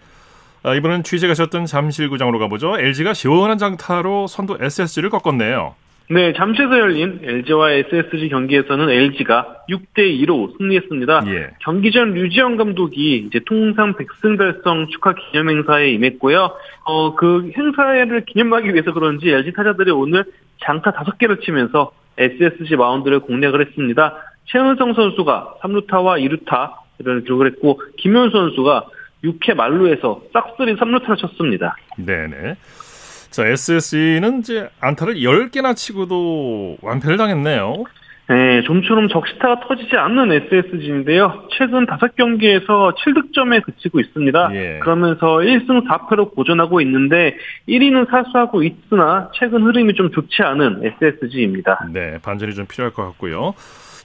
아, 0.63 0.73
이번엔 0.76 1.04
취재 1.04 1.28
가셨던 1.28 1.65
잠실구장으로 1.65 2.39
가보죠. 2.39 2.80
LG가 2.80 3.13
시원한 3.13 3.58
장타로 3.58 4.28
선두 4.28 4.58
SSG를 4.60 5.10
꺾었네요. 5.10 5.76
네, 6.10 6.34
잠시에서 6.34 6.80
열린 6.80 7.19
LG와 7.23 7.71
SSG 7.71 8.30
경기에서는 8.30 8.89
LG가 8.89 9.63
6대 9.69 9.99
2로 10.21 10.58
승리했습니다. 10.58 11.23
예. 11.28 11.49
경기 11.60 11.91
전 11.91 12.13
류지영 12.13 12.58
감독이 12.58 13.26
이제 13.28 13.39
통상 13.45 13.93
100승 13.93 14.38
달성 14.38 14.88
축하 14.89 15.13
기념 15.13 15.49
행사에 15.49 15.91
임했고요. 15.91 16.52
어, 16.84 17.15
그 17.15 17.52
행사를 17.58 18.26
기념하기 18.26 18.73
위해서 18.73 18.93
그런지 18.93 19.30
LG 19.30 19.54
타자들이 19.54 19.91
오늘 19.91 20.26
장타 20.63 20.91
5개를 20.91 21.41
치면서 21.41 21.91
SSG 22.17 22.76
마운드를 22.76 23.19
공략을 23.21 23.65
했습니다. 23.65 24.17
최은성 24.45 24.93
선수가 24.93 25.56
3루타와 25.62 26.19
2루타 26.21 26.83
를 27.04 27.24
기록을 27.24 27.48
했고 27.48 27.82
김현 27.98 28.32
선수가 28.32 28.88
6회 29.24 29.54
말루에서 29.56 30.22
싹쓸이 30.34 30.76
3루타를 30.76 31.18
쳤습니다. 31.18 31.76
네네. 31.98 32.56
자, 33.30 33.48
SSE는 33.48 34.39
이제 34.39 34.70
안타를 34.80 35.16
10개나 35.16 35.76
치고도 35.76 36.78
완패를 36.82 37.18
당했네요. 37.18 37.84
네, 38.30 38.64
좀처럼 38.64 39.10
적시타가 39.10 39.68
터지지 39.68 39.98
않는 39.98 40.32
SSG인데요. 40.32 41.44
최근 41.58 41.86
5경기에서 41.86 42.96
7득점에 42.96 43.62
그치고 43.64 44.00
있습니다. 44.00 44.50
예. 44.54 44.80
그러면서 44.80 45.38
1승 45.38 45.86
4패로 45.86 46.34
고전하고 46.34 46.80
있는데 46.82 47.36
1위는 47.68 48.10
사수하고 48.10 48.64
있으나 48.64 49.30
최근 49.34 49.64
흐름이 49.64 49.96
좀 49.96 50.12
좋지 50.12 50.42
않은 50.42 50.82
SSG입니다. 51.02 51.88
네, 51.92 52.18
반전이 52.24 52.54
좀 52.56 52.66
필요할 52.66 52.94
것 52.94 53.04
같고요. 53.08 53.56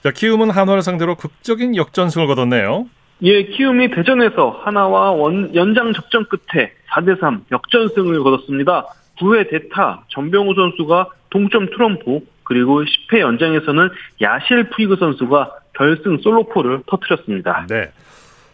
자, 0.03 0.11
키움은 0.11 0.49
한화를 0.49 0.81
상대로 0.81 1.15
극적인 1.15 1.77
역전승을 1.77 2.27
거뒀네요. 2.27 2.87
예, 3.21 3.43
키움이 3.43 3.91
대전에서 3.91 4.61
하나와 4.63 5.11
원, 5.11 5.53
연장 5.55 5.93
접전 5.93 6.25
끝에 6.25 6.71
4대3 6.91 7.41
역전승을 7.51 8.21
거뒀습니다. 8.21 8.85
9회 9.19 9.49
대타 9.49 10.03
전병우 10.09 10.53
선수가 10.55 11.07
동점 11.29 11.69
트럼프 11.69 12.21
그리고 12.49 12.83
10회 12.83 13.19
연장에서는 13.19 13.89
야실 14.21 14.69
푸이그 14.71 14.97
선수가 14.97 15.51
결승 15.73 16.17
솔로포를 16.17 16.81
터뜨렸습니다. 16.87 17.67
네. 17.69 17.91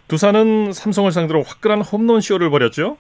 두산은 0.10 0.74
삼성을 0.74 1.10
상대로 1.12 1.42
화끈한 1.42 1.82
홈런 1.82 2.22
쇼를 2.22 2.50
벌였죠? 2.50 2.98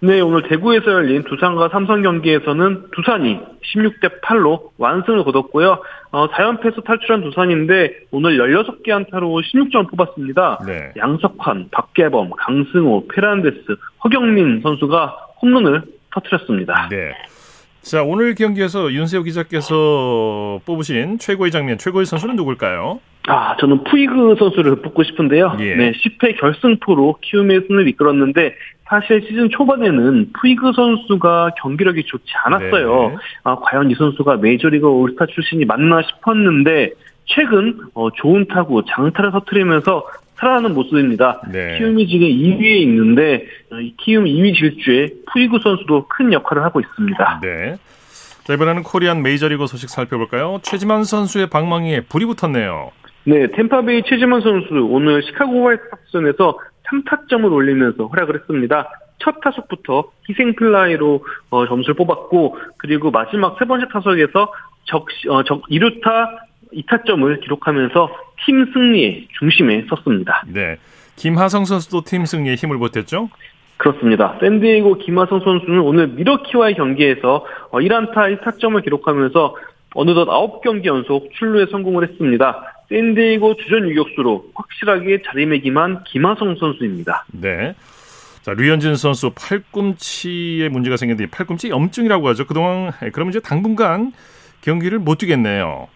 네, 0.00 0.20
오늘 0.20 0.48
대구에서 0.48 0.90
열린 0.92 1.22
두산과 1.24 1.68
삼성 1.70 2.02
경기에서는 2.02 2.86
두산이 2.92 3.40
16대 3.74 4.20
8로 4.22 4.70
완승을 4.78 5.24
거뒀고요. 5.24 5.82
어, 6.12 6.28
4연패에서 6.30 6.84
탈출한 6.84 7.20
두산인데 7.22 8.06
오늘 8.10 8.38
16개 8.38 8.90
안타로 8.90 9.28
16점 9.42 9.90
뽑았습니다. 9.90 10.60
네. 10.66 10.92
양석환, 10.96 11.68
박계범, 11.72 12.30
강승호, 12.30 13.08
페란데스, 13.08 13.76
허경민 14.04 14.62
선수가 14.62 15.16
홈런을 15.42 15.82
터트렸습니다. 16.12 16.88
네. 16.90 17.12
자, 17.82 18.02
오늘 18.02 18.34
경기에서 18.34 18.92
윤세호 18.92 19.22
기자께서 19.22 20.60
뽑으신 20.66 21.18
최고의 21.18 21.50
장면, 21.50 21.78
최고의 21.78 22.06
선수는 22.06 22.36
누굴까요? 22.36 23.00
아, 23.28 23.56
저는 23.58 23.84
푸이그 23.84 24.36
선수를 24.38 24.76
뽑고 24.82 25.04
싶은데요. 25.04 25.56
예. 25.60 25.74
네, 25.76 25.92
10회 25.92 26.38
결승포로 26.40 27.18
키움의 27.20 27.62
승을 27.68 27.88
이끌었는데 27.88 28.54
사실 28.88 29.22
시즌 29.28 29.50
초반에는 29.50 30.32
푸이그 30.32 30.72
선수가 30.74 31.50
경기력이 31.60 32.04
좋지 32.04 32.24
않았어요. 32.44 33.08
네. 33.10 33.16
아, 33.44 33.56
과연 33.56 33.90
이 33.90 33.94
선수가 33.94 34.38
메이저리그 34.38 34.86
올스타 34.88 35.26
출신이 35.26 35.66
맞나 35.66 36.00
싶었는데 36.02 36.92
최근 37.26 37.78
어, 37.92 38.10
좋은 38.10 38.46
타구 38.48 38.82
장타를 38.88 39.32
터트리면서 39.32 40.04
살아나는 40.38 40.74
모습입니다. 40.74 41.40
네. 41.50 41.78
키움이 41.78 42.06
지금 42.06 42.26
2위에 42.28 42.80
있는데 42.82 43.46
키움 43.98 44.24
2위 44.24 44.56
질주에 44.56 45.08
푸이구 45.32 45.58
선수도 45.62 46.06
큰 46.08 46.32
역할을 46.32 46.62
하고 46.62 46.80
있습니다. 46.80 47.40
네. 47.42 47.76
자, 48.44 48.54
이번에는 48.54 48.82
코리안 48.82 49.22
메이저리그 49.22 49.66
소식 49.66 49.90
살펴볼까요? 49.90 50.60
최지만 50.62 51.04
선수의 51.04 51.48
방망이에 51.50 52.02
불이 52.02 52.24
붙었네요. 52.26 52.92
네, 53.24 53.48
템파베이 53.48 54.04
최지만 54.06 54.40
선수 54.40 54.72
오늘 54.90 55.22
시카고 55.22 55.66
화이트삭스전에서 55.66 56.58
3타점을 56.88 57.52
올리면서 57.52 58.06
활약을 58.06 58.40
했습니다. 58.40 58.88
첫 59.18 59.40
타석부터 59.42 60.10
희생 60.30 60.54
플라이로 60.54 61.24
어, 61.50 61.66
점수를 61.66 61.94
뽑았고 61.96 62.56
그리고 62.78 63.10
마지막 63.10 63.56
세 63.58 63.66
번째 63.66 63.86
타석에서 63.92 64.52
적, 64.84 65.06
어, 65.28 65.42
적 65.42 65.62
2루타 65.68 66.47
2타점을 66.74 67.40
기록하면서 67.40 68.10
팀 68.44 68.70
승리의 68.72 69.28
중심에 69.38 69.84
섰습니다. 69.88 70.44
네. 70.46 70.76
김하성 71.16 71.64
선수도 71.64 72.02
팀 72.02 72.24
승리에 72.24 72.54
힘을 72.54 72.78
보탰죠? 72.78 73.28
그렇습니다. 73.76 74.36
샌디에이고 74.40 74.98
김하성 74.98 75.40
선수는 75.40 75.80
오늘 75.80 76.08
밀워키와의 76.08 76.74
경기에서 76.74 77.44
1안타 77.72 78.18
어, 78.18 78.22
1타점을 78.22 78.82
기록하면서 78.82 79.56
어느덧 79.94 80.26
9경기 80.26 80.86
연속 80.86 81.30
출루에 81.38 81.66
성공을 81.70 82.08
했습니다. 82.08 82.62
샌디에이고 82.88 83.56
주전 83.56 83.88
유격수로 83.88 84.46
확실하게 84.54 85.22
자리매김한 85.26 86.04
김하성 86.04 86.56
선수입니다. 86.56 87.26
네. 87.32 87.74
자, 88.42 88.54
류현진 88.54 88.96
선수 88.96 89.30
팔꿈치에 89.34 90.68
문제가 90.70 90.96
생겼는데 90.96 91.30
팔꿈치 91.30 91.68
염증이라고 91.68 92.28
하죠. 92.28 92.46
그동안 92.46 92.92
그럼 93.12 93.28
이제 93.28 93.40
당분간 93.40 94.12
경기를 94.60 94.98
못 94.98 95.18
뛰겠네요. 95.18 95.88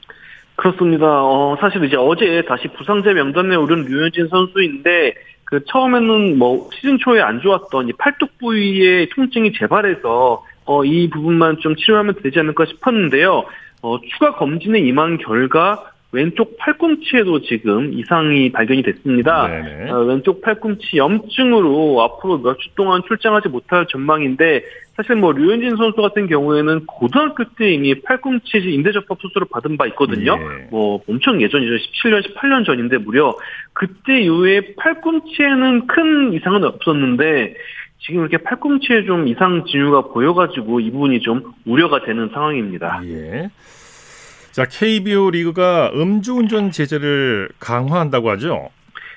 그렇습니다. 0.62 1.24
어, 1.24 1.56
사실 1.60 1.82
이제 1.82 1.96
어제 1.96 2.44
다시 2.46 2.68
부상자 2.68 3.12
명단에 3.12 3.56
오른 3.56 3.84
류현진 3.84 4.28
선수인데 4.28 5.14
그 5.42 5.64
처음에는 5.64 6.38
뭐 6.38 6.70
시즌 6.72 6.98
초에 6.98 7.20
안 7.20 7.40
좋았던 7.40 7.88
이 7.88 7.92
팔뚝 7.98 8.38
부위의 8.38 9.08
통증이 9.08 9.54
재발해서 9.54 10.44
어, 10.64 10.84
이 10.84 11.10
부분만 11.10 11.58
좀 11.58 11.74
치료하면 11.74 12.14
되지 12.22 12.38
않을까 12.38 12.66
싶었는데요. 12.66 13.42
어, 13.82 14.00
추가 14.12 14.36
검진에 14.36 14.78
임한 14.78 15.18
결과 15.18 15.91
왼쪽 16.14 16.58
팔꿈치에도 16.58 17.40
지금 17.40 17.94
이상이 17.94 18.52
발견이 18.52 18.82
됐습니다. 18.82 19.48
어, 19.90 20.00
왼쪽 20.04 20.42
팔꿈치 20.42 20.98
염증으로 20.98 22.02
앞으로 22.02 22.38
몇 22.38 22.58
주 22.58 22.68
동안 22.74 23.00
출장하지 23.08 23.48
못할 23.48 23.86
전망인데 23.88 24.62
사실 24.94 25.16
뭐 25.16 25.32
류현진 25.32 25.76
선수 25.76 26.02
같은 26.02 26.26
경우에는 26.28 26.84
고등학교 26.84 27.44
때 27.56 27.72
이미 27.72 27.94
팔꿈치 28.02 28.58
인대접합 28.58 29.18
수술을 29.22 29.46
받은 29.50 29.78
바 29.78 29.86
있거든요. 29.86 30.38
예. 30.38 30.68
뭐 30.70 31.00
엄청 31.08 31.40
예전이죠. 31.40 31.72
17년, 31.76 32.22
18년 32.34 32.66
전인데 32.66 32.98
무려 32.98 33.34
그때 33.72 34.20
이후에 34.20 34.74
팔꿈치에는 34.76 35.86
큰 35.86 36.34
이상은 36.34 36.62
없었는데 36.64 37.54
지금 38.00 38.20
이렇게 38.20 38.36
팔꿈치에 38.36 39.04
좀 39.04 39.28
이상 39.28 39.64
징후가 39.64 40.12
보여가지고 40.12 40.80
이 40.80 40.90
부분이 40.90 41.20
좀 41.20 41.42
우려가 41.64 42.04
되는 42.04 42.28
상황입니다. 42.34 43.00
예. 43.06 43.48
자, 44.52 44.66
KBO 44.66 45.30
리그가 45.30 45.92
음주운전 45.94 46.72
제재를 46.72 47.48
강화한다고 47.58 48.28
하죠? 48.32 48.68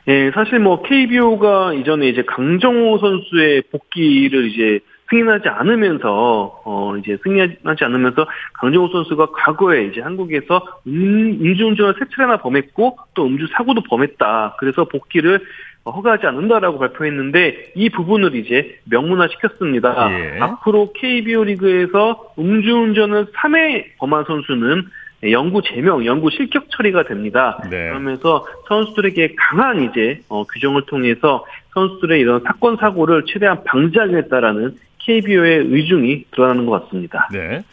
예, 0.08 0.32
사실 0.34 0.60
뭐 0.60 0.82
KBO가 0.82 1.74
이전에 1.74 2.08
이제 2.08 2.24
강정호 2.24 2.98
선수의 3.00 3.64
복귀를 3.70 4.50
이제 4.50 4.80
승인하지 5.10 5.50
않으면서 5.50 6.62
어 6.64 6.96
이제 6.98 7.18
승인하지 7.24 7.84
않으면서 7.84 8.26
강정호 8.54 8.88
선수가 8.90 9.32
과거에 9.34 9.88
이제 9.88 10.02
한국에서 10.02 10.66
음, 10.88 11.38
음주운전을 11.42 11.96
세 12.00 12.06
차례나 12.16 12.38
범했고 12.38 12.98
또 13.14 13.26
음주 13.26 13.48
사고도 13.52 13.82
범했다. 13.90 14.56
그래서 14.58 14.86
복귀를 14.86 15.42
허가하지 15.86 16.26
않는다라고 16.28 16.80
발표했는데 16.80 17.74
이 17.76 17.90
부분을 17.90 18.36
이제 18.36 18.80
명문화 18.86 19.28
시켰습니다. 19.28 20.12
예. 20.12 20.40
앞으로 20.40 20.94
KBO 20.94 21.44
리그에서 21.44 22.34
음주운전을 22.40 23.28
3회 23.34 23.98
범한 23.98 24.24
선수는 24.26 24.86
영구 25.24 25.62
제명, 25.64 26.06
영구 26.06 26.30
실격 26.32 26.70
처리가 26.70 27.04
됩니다. 27.04 27.62
네. 27.70 27.90
그러면서 27.90 28.46
선수들에게 28.68 29.36
강한 29.38 29.90
이제 29.90 30.22
어, 30.30 30.44
규정을 30.46 30.84
통해서 30.86 31.46
선수들의 31.74 32.20
이런 32.20 32.42
사건 32.44 32.78
사고를 32.78 33.24
최대한 33.26 33.64
방지하겠다라는 33.64 34.76
KBO의 35.00 35.66
의중이 35.68 36.26
드러나는 36.32 36.66
것 36.66 36.84
같습니다. 36.84 37.30
네. 37.32 37.64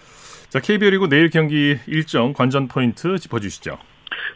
자, 0.48 0.60
KBO 0.60 0.90
리그 0.90 1.08
내일 1.08 1.30
경기 1.30 1.78
일정 1.86 2.32
관전 2.32 2.68
포인트 2.68 3.18
짚어주시죠. 3.18 3.78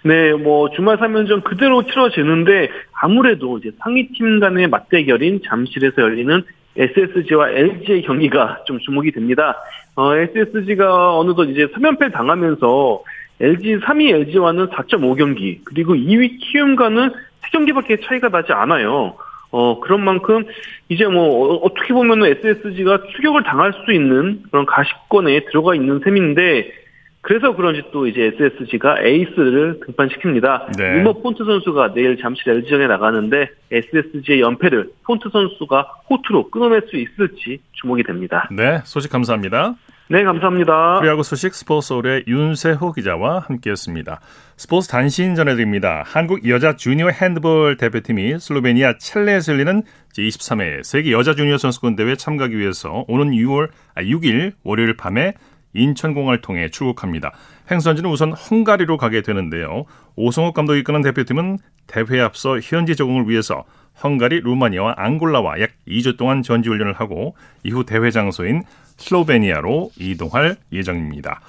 네, 0.02 0.32
뭐 0.32 0.70
주말 0.70 0.96
3연전 0.96 1.44
그대로 1.44 1.84
치러지는데 1.84 2.70
아무래도 2.92 3.58
이제 3.58 3.70
상위 3.80 4.08
팀 4.12 4.40
간의 4.40 4.68
맞대결인 4.68 5.42
잠실에서 5.46 6.02
열리는 6.02 6.42
SSG와 6.76 7.50
LG의 7.50 8.02
경기가 8.02 8.62
좀 8.66 8.78
주목이 8.78 9.12
됩니다. 9.12 9.56
어, 9.94 10.14
SSG가 10.14 11.18
어느덧 11.18 11.44
이제 11.44 11.66
3연패 11.66 12.12
당하면서 12.12 13.02
LG 13.40 13.78
3위 13.80 14.12
LG와는 14.14 14.68
4.5경기 14.68 15.60
그리고 15.64 15.94
2위 15.94 16.38
키움과는 16.40 17.10
3경기밖에 17.42 18.02
차이가 18.04 18.28
나지 18.28 18.52
않아요. 18.52 19.16
어, 19.50 19.80
그런 19.80 20.04
만큼 20.04 20.44
이제 20.88 21.06
뭐 21.06 21.24
어, 21.24 21.54
어떻게 21.62 21.94
보면 21.94 22.24
SSG가 22.24 23.02
추격을 23.14 23.42
당할 23.44 23.72
수 23.84 23.92
있는 23.92 24.42
그런 24.50 24.66
가시권에 24.66 25.46
들어가 25.46 25.74
있는 25.74 26.00
셈인데 26.04 26.85
그래서 27.26 27.56
그런지 27.56 27.82
또 27.92 28.06
이제 28.06 28.30
SSG가 28.38 29.00
에이스를 29.02 29.80
등판시킵니다. 29.80 30.76
네. 30.78 31.00
유머 31.00 31.14
폰트 31.14 31.44
선수가 31.44 31.92
내일 31.92 32.16
잠실 32.22 32.50
LG전에 32.50 32.86
나가는데 32.86 33.48
SSG의 33.72 34.42
연패를 34.42 34.92
폰트 35.04 35.30
선수가 35.32 35.82
호투로 36.08 36.50
끊어낼 36.50 36.82
수 36.88 36.96
있을지 36.96 37.58
주목이 37.72 38.04
됩니다. 38.04 38.48
네, 38.52 38.80
소식 38.84 39.10
감사합니다. 39.10 39.74
네, 40.08 40.22
감사합니다. 40.22 41.00
프리야구 41.00 41.24
소식 41.24 41.52
스포츠홀의 41.52 42.26
윤세호 42.28 42.92
기자와 42.92 43.40
함께했습니다. 43.40 44.20
스포츠 44.56 44.86
단신 44.86 45.34
전해드립니다. 45.34 46.04
한국 46.06 46.48
여자 46.48 46.76
주니어 46.76 47.08
핸드볼 47.08 47.76
대표팀이 47.76 48.38
슬로베니아 48.38 48.98
첼레에서 48.98 49.54
열리는 49.54 49.82
제23회 50.12 50.84
세계 50.84 51.10
여자 51.10 51.34
주니어 51.34 51.58
선수권 51.58 51.96
대회 51.96 52.14
참가하기 52.14 52.56
위해서 52.56 53.04
오는 53.08 53.32
6월 53.32 53.70
아, 53.96 54.02
6일 54.02 54.52
월요일 54.62 54.96
밤에 54.96 55.34
인천공항을 55.76 56.40
통해 56.40 56.70
출국합니다. 56.70 57.32
행선지는 57.70 58.10
우선 58.10 58.32
헝가리로 58.32 58.96
가게 58.96 59.22
되는데요. 59.22 59.84
오성욱 60.16 60.54
감독이 60.54 60.80
이끄는 60.80 61.02
대표팀은 61.02 61.58
대회에 61.86 62.20
앞서 62.20 62.58
현지 62.60 62.96
적응을 62.96 63.28
위해서 63.28 63.64
헝가리, 64.02 64.40
루마니아와 64.40 64.94
앙골라와 64.96 65.60
약 65.60 65.70
2주 65.88 66.16
동안 66.16 66.42
전지 66.42 66.68
훈련을 66.68 66.94
하고 66.94 67.34
이후 67.62 67.84
대회 67.84 68.10
장소인 68.10 68.62
슬로베니아로 68.96 69.90
이동할 69.98 70.56
예정입니다. 70.72 71.40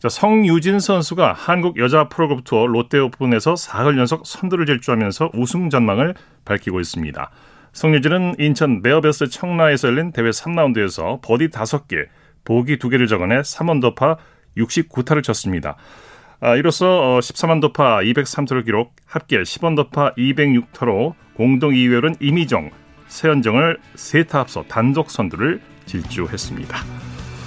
자, 0.00 0.08
성유진 0.08 0.80
선수가 0.80 1.32
한국 1.32 1.78
여자 1.78 2.08
프로골프 2.08 2.42
투어 2.44 2.66
롯데 2.66 2.98
오픈에서 2.98 3.54
사흘 3.54 3.96
연속 3.98 4.26
선두를 4.26 4.66
질주하면서 4.66 5.30
우승 5.34 5.70
전망을 5.70 6.14
밝히고 6.44 6.80
있습니다. 6.80 7.30
성유진은 7.72 8.34
인천 8.38 8.82
베어즈베스트 8.82 9.28
청라에서 9.28 9.88
열린 9.88 10.12
대회 10.12 10.28
3라운드에서 10.30 11.20
버디 11.22 11.48
5개, 11.48 12.06
보기 12.44 12.78
2개를 12.78 13.08
적어내 13.08 13.40
3언더파 13.40 14.16
69타를 14.56 15.22
쳤습니다. 15.22 15.76
아, 16.40 16.56
이로써 16.56 17.18
13원더파 17.20 17.80
어, 17.80 18.00
203타를 18.00 18.64
기록, 18.64 18.94
합계 19.06 19.38
10원 19.38 19.76
더파 19.76 20.14
206타로 20.14 21.14
공동 21.36 21.72
2위는 21.72 22.16
이미정, 22.20 22.70
세현정을 23.08 23.78
3타 23.96 24.36
앞서 24.36 24.64
단독 24.68 25.10
선두를 25.10 25.60
질주했습니다. 25.86 26.76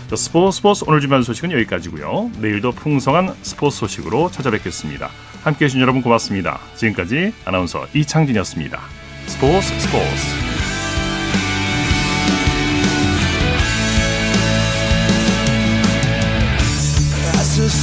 자, 0.09 0.15
스포츠 0.15 0.57
스포츠 0.57 0.85
오늘 0.87 1.01
준비한 1.01 1.21
소식은 1.21 1.51
여기까지고요. 1.51 2.31
내일도 2.39 2.71
풍성한 2.71 3.35
스포츠 3.41 3.77
소식으로 3.77 4.31
찾아뵙겠습니다. 4.31 5.09
함께해 5.43 5.67
주신 5.67 5.81
여러분 5.81 6.01
고맙습니다. 6.01 6.59
지금까지 6.75 7.33
아나운서 7.45 7.85
이창진이었습니다. 7.93 8.79
스포츠 9.27 9.67
스포츠 9.79 10.66